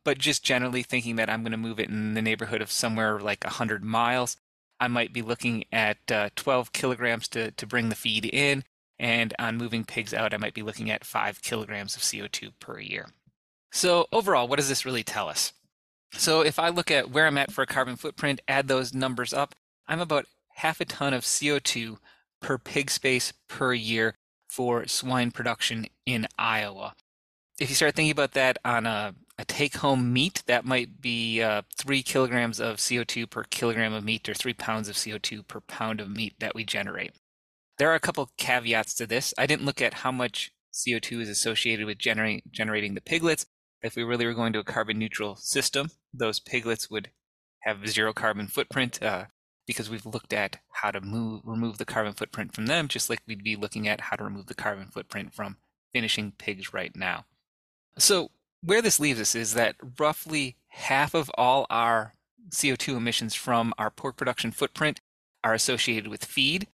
but 0.03 0.17
just 0.17 0.43
generally 0.43 0.83
thinking 0.83 1.15
that 1.17 1.29
I'm 1.29 1.41
going 1.41 1.51
to 1.51 1.57
move 1.57 1.79
it 1.79 1.89
in 1.89 2.15
the 2.15 2.21
neighborhood 2.21 2.61
of 2.61 2.71
somewhere 2.71 3.19
like 3.19 3.45
100 3.45 3.83
miles 3.83 4.35
I 4.79 4.87
might 4.87 5.13
be 5.13 5.21
looking 5.21 5.65
at 5.71 5.97
uh, 6.11 6.29
12 6.35 6.71
kilograms 6.71 7.27
to, 7.29 7.51
to 7.51 7.67
bring 7.67 7.89
the 7.89 7.95
feed 7.95 8.25
in. 8.25 8.63
And 8.97 9.33
on 9.39 9.57
moving 9.57 9.85
pigs 9.85 10.13
out, 10.13 10.33
I 10.33 10.37
might 10.37 10.53
be 10.53 10.61
looking 10.61 10.89
at 10.89 11.05
5 11.05 11.41
kilograms 11.41 11.95
of 11.95 12.01
CO2 12.01 12.51
per 12.59 12.79
year. 12.79 13.09
So, 13.71 14.07
overall, 14.11 14.47
what 14.47 14.57
does 14.57 14.67
this 14.67 14.85
really 14.85 15.03
tell 15.03 15.29
us? 15.29 15.53
So 16.13 16.41
if 16.41 16.59
I 16.59 16.69
look 16.69 16.89
at 16.91 17.11
where 17.11 17.27
I'm 17.27 17.37
at 17.37 17.51
for 17.51 17.61
a 17.61 17.67
carbon 17.67 17.95
footprint, 17.95 18.41
add 18.47 18.67
those 18.67 18.93
numbers 18.93 19.33
up, 19.33 19.55
I'm 19.87 19.99
about 19.99 20.25
half 20.55 20.81
a 20.81 20.85
ton 20.85 21.13
of 21.13 21.23
CO2 21.23 21.97
per 22.41 22.57
pig 22.57 22.89
space 22.89 23.33
per 23.47 23.73
year 23.73 24.15
for 24.47 24.87
swine 24.87 25.31
production 25.31 25.87
in 26.05 26.27
Iowa. 26.37 26.95
If 27.59 27.69
you 27.69 27.75
start 27.75 27.95
thinking 27.95 28.11
about 28.11 28.33
that 28.33 28.57
on 28.65 28.85
a, 28.85 29.13
a 29.39 29.45
take 29.45 29.77
home 29.77 30.11
meat, 30.11 30.43
that 30.47 30.65
might 30.65 30.99
be 30.99 31.41
uh, 31.41 31.61
three 31.77 32.03
kilograms 32.03 32.59
of 32.59 32.75
CO2 32.75 33.29
per 33.29 33.45
kilogram 33.45 33.93
of 33.93 34.03
meat 34.03 34.27
or 34.27 34.33
three 34.33 34.53
pounds 34.53 34.89
of 34.89 34.97
CO2 34.97 35.47
per 35.47 35.61
pound 35.61 36.01
of 36.01 36.09
meat 36.09 36.35
that 36.39 36.53
we 36.53 36.65
generate. 36.65 37.13
There 37.77 37.89
are 37.89 37.95
a 37.95 38.01
couple 38.01 38.29
caveats 38.37 38.93
to 38.95 39.07
this. 39.07 39.33
I 39.37 39.45
didn't 39.45 39.65
look 39.65 39.81
at 39.81 39.93
how 39.93 40.11
much 40.11 40.51
CO2 40.73 41.21
is 41.21 41.29
associated 41.29 41.85
with 41.85 41.97
generating, 41.97 42.41
generating 42.51 42.95
the 42.95 43.01
piglets. 43.01 43.45
If 43.81 43.95
we 43.95 44.03
really 44.03 44.25
were 44.25 44.33
going 44.33 44.51
to 44.53 44.59
a 44.59 44.65
carbon 44.65 44.99
neutral 44.99 45.37
system, 45.37 45.89
those 46.13 46.41
piglets 46.41 46.89
would 46.89 47.09
have 47.61 47.87
zero 47.87 48.11
carbon 48.11 48.47
footprint 48.47 49.01
uh, 49.01 49.25
because 49.65 49.89
we've 49.89 50.05
looked 50.05 50.33
at 50.33 50.57
how 50.73 50.91
to 50.91 50.99
move, 50.99 51.43
remove 51.45 51.77
the 51.77 51.85
carbon 51.85 52.11
footprint 52.11 52.53
from 52.53 52.65
them, 52.65 52.89
just 52.89 53.09
like 53.09 53.21
we'd 53.25 53.43
be 53.43 53.55
looking 53.55 53.87
at 53.87 54.01
how 54.01 54.17
to 54.17 54.25
remove 54.25 54.47
the 54.47 54.53
carbon 54.53 54.89
footprint 54.91 55.33
from 55.33 55.55
finishing 55.93 56.33
pigs 56.37 56.73
right 56.73 56.93
now. 56.93 57.23
So 57.97 58.31
where 58.61 58.81
this 58.81 58.99
leaves 58.99 59.19
us 59.19 59.35
is 59.35 59.53
that 59.53 59.75
roughly 59.97 60.57
half 60.69 61.13
of 61.13 61.31
all 61.35 61.65
our 61.69 62.13
CO2 62.49 62.97
emissions 62.97 63.35
from 63.35 63.73
our 63.77 63.89
pork 63.89 64.17
production 64.17 64.51
footprint 64.51 65.01
are 65.43 65.53
associated 65.53 66.07
with 66.07 66.25
feed. 66.25 66.67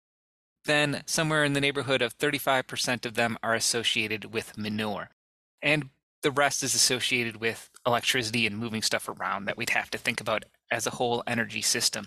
Then 0.64 1.02
somewhere 1.06 1.44
in 1.44 1.54
the 1.54 1.60
neighborhood 1.60 2.02
of 2.02 2.16
35% 2.16 3.04
of 3.04 3.14
them 3.14 3.36
are 3.42 3.54
associated 3.54 4.32
with 4.32 4.56
manure. 4.56 5.10
And 5.60 5.90
the 6.22 6.30
rest 6.30 6.62
is 6.62 6.74
associated 6.74 7.38
with 7.38 7.68
electricity 7.86 8.46
and 8.46 8.56
moving 8.56 8.82
stuff 8.82 9.08
around 9.08 9.46
that 9.46 9.56
we'd 9.56 9.70
have 9.70 9.90
to 9.90 9.98
think 9.98 10.20
about 10.20 10.44
as 10.70 10.86
a 10.86 10.90
whole 10.90 11.24
energy 11.26 11.62
system. 11.62 12.06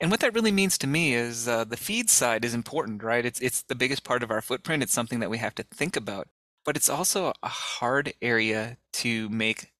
And 0.00 0.12
what 0.12 0.20
that 0.20 0.34
really 0.34 0.52
means 0.52 0.78
to 0.78 0.86
me 0.86 1.14
is 1.14 1.48
uh, 1.48 1.64
the 1.64 1.76
feed 1.76 2.08
side 2.08 2.44
is 2.44 2.54
important, 2.54 3.02
right? 3.02 3.26
It's 3.26 3.40
it's 3.40 3.62
the 3.62 3.74
biggest 3.74 4.04
part 4.04 4.22
of 4.22 4.30
our 4.30 4.40
footprint. 4.40 4.84
It's 4.84 4.92
something 4.92 5.18
that 5.18 5.30
we 5.30 5.38
have 5.38 5.56
to 5.56 5.64
think 5.64 5.96
about, 5.96 6.28
but 6.64 6.76
it's 6.76 6.88
also 6.88 7.32
a 7.42 7.48
hard 7.48 8.12
area 8.20 8.76
to 8.92 9.28
make 9.28 9.72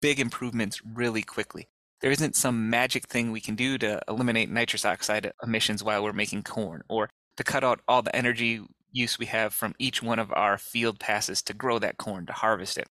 big 0.00 0.20
improvements 0.20 0.80
really 0.84 1.22
quickly. 1.22 1.68
There 2.00 2.10
isn't 2.10 2.36
some 2.36 2.70
magic 2.70 3.08
thing 3.08 3.30
we 3.30 3.40
can 3.40 3.54
do 3.54 3.76
to 3.78 4.00
eliminate 4.08 4.50
nitrous 4.50 4.84
oxide 4.84 5.32
emissions 5.42 5.84
while 5.84 6.02
we're 6.02 6.12
making 6.12 6.44
corn, 6.44 6.82
or 6.88 7.10
to 7.36 7.44
cut 7.44 7.62
out 7.62 7.80
all 7.86 8.02
the 8.02 8.14
energy 8.16 8.62
use 8.92 9.18
we 9.18 9.26
have 9.26 9.52
from 9.52 9.74
each 9.78 10.02
one 10.02 10.18
of 10.18 10.32
our 10.32 10.58
field 10.58 10.98
passes 10.98 11.42
to 11.42 11.54
grow 11.54 11.78
that 11.78 11.98
corn 11.98 12.26
to 12.26 12.32
harvest 12.32 12.78
it. 12.78 12.88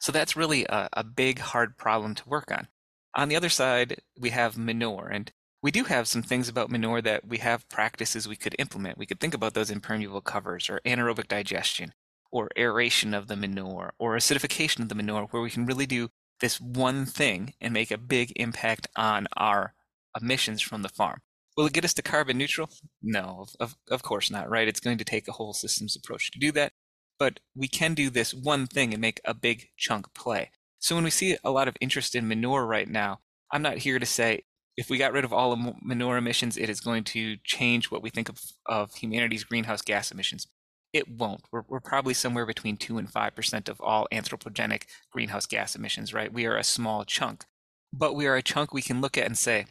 So 0.00 0.12
that's 0.12 0.36
really 0.36 0.64
a, 0.64 0.88
a 0.92 1.04
big, 1.04 1.38
hard 1.38 1.76
problem 1.76 2.14
to 2.14 2.28
work 2.28 2.50
on. 2.50 2.68
On 3.14 3.28
the 3.28 3.36
other 3.36 3.48
side, 3.48 4.00
we 4.18 4.30
have 4.30 4.56
manure, 4.56 5.08
and 5.08 5.30
we 5.62 5.70
do 5.70 5.84
have 5.84 6.08
some 6.08 6.22
things 6.22 6.48
about 6.48 6.70
manure 6.70 7.02
that 7.02 7.26
we 7.26 7.38
have 7.38 7.68
practices 7.68 8.28
we 8.28 8.36
could 8.36 8.54
implement. 8.58 8.96
We 8.96 9.06
could 9.06 9.20
think 9.20 9.34
about 9.34 9.54
those 9.54 9.70
impermeable 9.70 10.20
covers 10.20 10.70
or 10.70 10.80
anaerobic 10.86 11.28
digestion 11.28 11.92
or 12.30 12.50
aeration 12.56 13.14
of 13.14 13.28
the 13.28 13.36
manure 13.36 13.94
or 13.98 14.16
acidification 14.16 14.80
of 14.80 14.88
the 14.88 14.94
manure 14.94 15.26
where 15.30 15.42
we 15.42 15.50
can 15.50 15.66
really 15.66 15.86
do 15.86 16.10
this 16.40 16.60
one 16.60 17.04
thing 17.06 17.54
and 17.60 17.72
make 17.72 17.90
a 17.90 17.98
big 17.98 18.32
impact 18.36 18.86
on 18.96 19.26
our 19.36 19.74
emissions 20.20 20.62
from 20.62 20.82
the 20.82 20.88
farm. 20.88 21.20
Will 21.56 21.66
it 21.66 21.72
get 21.72 21.84
us 21.84 21.94
to 21.94 22.02
carbon 22.02 22.38
neutral? 22.38 22.70
No, 23.02 23.46
of, 23.58 23.76
of 23.90 24.02
course 24.02 24.30
not, 24.30 24.48
right? 24.48 24.68
It's 24.68 24.80
going 24.80 24.98
to 24.98 25.04
take 25.04 25.26
a 25.26 25.32
whole 25.32 25.52
systems 25.52 25.96
approach 25.96 26.30
to 26.30 26.38
do 26.38 26.52
that 26.52 26.72
but 27.18 27.40
we 27.54 27.68
can 27.68 27.94
do 27.94 28.10
this 28.10 28.32
one 28.32 28.66
thing 28.66 28.92
and 28.92 29.00
make 29.00 29.20
a 29.24 29.34
big 29.34 29.68
chunk 29.76 30.14
play. 30.14 30.50
So 30.78 30.94
when 30.94 31.04
we 31.04 31.10
see 31.10 31.36
a 31.42 31.50
lot 31.50 31.68
of 31.68 31.76
interest 31.80 32.14
in 32.14 32.28
manure 32.28 32.64
right 32.64 32.88
now, 32.88 33.20
I'm 33.52 33.62
not 33.62 33.78
here 33.78 33.98
to 33.98 34.06
say 34.06 34.44
if 34.76 34.88
we 34.88 34.98
got 34.98 35.12
rid 35.12 35.24
of 35.24 35.32
all 35.32 35.56
manure 35.82 36.16
emissions, 36.16 36.56
it 36.56 36.70
is 36.70 36.80
going 36.80 37.02
to 37.04 37.36
change 37.42 37.90
what 37.90 38.02
we 38.02 38.10
think 38.10 38.28
of, 38.28 38.40
of 38.66 38.94
humanity's 38.94 39.42
greenhouse 39.42 39.82
gas 39.82 40.12
emissions. 40.12 40.46
It 40.92 41.08
won't. 41.08 41.42
We're, 41.52 41.64
we're 41.68 41.80
probably 41.80 42.14
somewhere 42.14 42.46
between 42.46 42.76
2 42.76 42.98
and 42.98 43.12
5% 43.12 43.68
of 43.68 43.80
all 43.80 44.08
anthropogenic 44.12 44.84
greenhouse 45.12 45.46
gas 45.46 45.76
emissions, 45.76 46.14
right? 46.14 46.32
We 46.32 46.46
are 46.46 46.56
a 46.56 46.64
small 46.64 47.04
chunk, 47.04 47.44
but 47.92 48.14
we 48.14 48.26
are 48.26 48.36
a 48.36 48.42
chunk 48.42 48.72
we 48.72 48.82
can 48.82 49.00
look 49.00 49.18
at 49.18 49.26
and 49.26 49.36
say, 49.36 49.66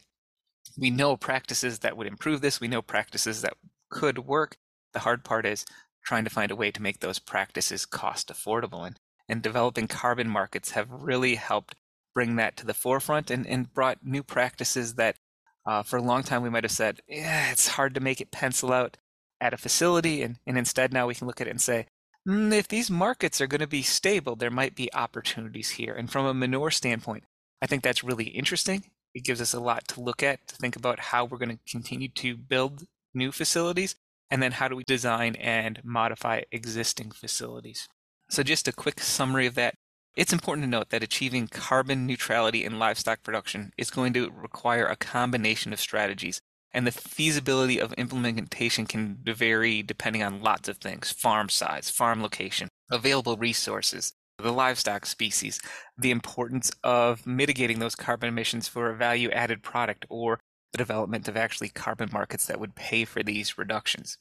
we 0.77 0.91
know 0.91 1.17
practices 1.17 1.79
that 1.79 1.97
would 1.97 2.07
improve 2.07 2.41
this. 2.41 2.61
We 2.61 2.67
know 2.67 2.81
practices 2.81 3.41
that 3.41 3.53
could 3.89 4.19
work. 4.19 4.57
The 4.93 4.99
hard 4.99 5.23
part 5.23 5.45
is 5.45 5.65
trying 6.05 6.23
to 6.23 6.29
find 6.29 6.51
a 6.51 6.55
way 6.55 6.71
to 6.71 6.81
make 6.81 6.99
those 6.99 7.19
practices 7.19 7.85
cost 7.85 8.29
affordable. 8.29 8.85
And, 8.85 8.99
and 9.27 9.41
developing 9.41 9.87
carbon 9.87 10.29
markets 10.29 10.71
have 10.71 10.87
really 10.89 11.35
helped 11.35 11.75
bring 12.13 12.35
that 12.35 12.57
to 12.57 12.65
the 12.65 12.73
forefront 12.73 13.31
and, 13.31 13.45
and 13.47 13.73
brought 13.73 14.05
new 14.05 14.23
practices 14.23 14.95
that 14.95 15.17
uh, 15.65 15.83
for 15.83 15.97
a 15.97 16.01
long 16.01 16.23
time 16.23 16.41
we 16.41 16.49
might 16.49 16.63
have 16.63 16.71
said, 16.71 17.01
yeah, 17.07 17.51
it's 17.51 17.67
hard 17.67 17.93
to 17.93 17.99
make 17.99 18.21
it 18.21 18.31
pencil 18.31 18.71
out 18.71 18.97
at 19.39 19.53
a 19.53 19.57
facility. 19.57 20.21
And, 20.23 20.37
and 20.45 20.57
instead 20.57 20.93
now 20.93 21.07
we 21.07 21.15
can 21.15 21.27
look 21.27 21.41
at 21.41 21.47
it 21.47 21.51
and 21.51 21.61
say, 21.61 21.87
mm, 22.27 22.53
if 22.53 22.67
these 22.67 22.89
markets 22.89 23.39
are 23.41 23.47
going 23.47 23.61
to 23.61 23.67
be 23.67 23.83
stable, 23.83 24.35
there 24.35 24.51
might 24.51 24.75
be 24.75 24.93
opportunities 24.93 25.71
here. 25.71 25.93
And 25.93 26.11
from 26.11 26.25
a 26.25 26.33
manure 26.33 26.71
standpoint, 26.71 27.23
I 27.61 27.67
think 27.67 27.83
that's 27.83 28.03
really 28.03 28.25
interesting. 28.25 28.85
It 29.13 29.23
gives 29.23 29.41
us 29.41 29.53
a 29.53 29.59
lot 29.59 29.87
to 29.89 30.01
look 30.01 30.21
at 30.21 30.47
to 30.47 30.55
think 30.55 30.75
about 30.75 30.99
how 30.99 31.25
we're 31.25 31.39
going 31.39 31.57
to 31.57 31.71
continue 31.71 32.09
to 32.09 32.37
build 32.37 32.83
new 33.13 33.31
facilities 33.31 33.95
and 34.29 34.43
then 34.43 34.53
how 34.53 34.67
do 34.67 34.75
we 34.75 34.83
design 34.83 35.35
and 35.35 35.81
modify 35.83 36.41
existing 36.51 37.11
facilities? 37.11 37.87
So, 38.29 38.43
just 38.43 38.67
a 38.67 38.73
quick 38.73 38.99
summary 38.99 39.47
of 39.47 39.55
that. 39.55 39.75
It's 40.15 40.33
important 40.33 40.65
to 40.65 40.69
note 40.69 40.89
that 40.89 41.03
achieving 41.03 41.47
carbon 41.47 42.07
neutrality 42.07 42.65
in 42.65 42.79
livestock 42.79 43.21
production 43.21 43.71
is 43.77 43.91
going 43.91 44.13
to 44.13 44.31
require 44.31 44.85
a 44.85 44.95
combination 44.95 45.71
of 45.71 45.79
strategies, 45.79 46.41
and 46.73 46.85
the 46.85 46.91
feasibility 46.91 47.79
of 47.79 47.93
implementation 47.93 48.85
can 48.85 49.17
vary 49.25 49.81
depending 49.81 50.23
on 50.23 50.41
lots 50.41 50.67
of 50.67 50.77
things 50.77 51.11
farm 51.11 51.49
size, 51.49 51.89
farm 51.89 52.21
location, 52.21 52.67
available 52.91 53.37
resources, 53.37 54.13
the 54.37 54.51
livestock 54.51 55.05
species, 55.05 55.59
the 55.97 56.11
importance 56.11 56.71
of 56.83 57.25
mitigating 57.25 57.79
those 57.79 57.95
carbon 57.95 58.29
emissions 58.29 58.67
for 58.67 58.89
a 58.89 58.95
value 58.95 59.29
added 59.31 59.63
product, 59.63 60.05
or 60.09 60.39
the 60.71 60.77
development 60.77 61.27
of 61.27 61.37
actually 61.37 61.69
carbon 61.69 62.09
markets 62.11 62.45
that 62.45 62.59
would 62.59 62.75
pay 62.75 63.05
for 63.05 63.23
these 63.23 63.57
reductions. 63.57 64.17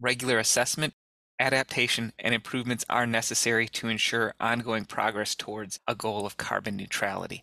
Regular 0.00 0.38
assessment, 0.38 0.92
adaptation, 1.38 2.12
and 2.18 2.34
improvements 2.34 2.84
are 2.90 3.06
necessary 3.06 3.68
to 3.68 3.88
ensure 3.88 4.34
ongoing 4.38 4.84
progress 4.84 5.34
towards 5.34 5.80
a 5.86 5.94
goal 5.94 6.26
of 6.26 6.36
carbon 6.36 6.76
neutrality. 6.76 7.42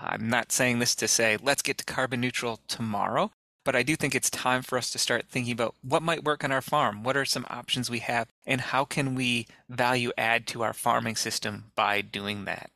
I'm 0.00 0.28
not 0.28 0.50
saying 0.50 0.80
this 0.80 0.96
to 0.96 1.06
say, 1.06 1.36
let's 1.40 1.62
get 1.62 1.78
to 1.78 1.84
carbon 1.84 2.20
neutral 2.20 2.60
tomorrow, 2.66 3.30
but 3.64 3.76
I 3.76 3.82
do 3.82 3.96
think 3.96 4.14
it's 4.14 4.30
time 4.30 4.62
for 4.62 4.76
us 4.76 4.90
to 4.90 4.98
start 4.98 5.26
thinking 5.28 5.52
about 5.52 5.74
what 5.82 6.02
might 6.02 6.24
work 6.24 6.44
on 6.44 6.52
our 6.52 6.62
farm, 6.62 7.02
what 7.02 7.16
are 7.16 7.24
some 7.24 7.46
options 7.48 7.90
we 7.90 8.00
have, 8.00 8.28
and 8.46 8.60
how 8.60 8.84
can 8.84 9.14
we 9.14 9.46
value 9.68 10.12
add 10.18 10.46
to 10.48 10.62
our 10.62 10.72
farming 10.72 11.16
system 11.16 11.72
by 11.74 12.00
doing 12.00 12.44
that. 12.44 12.70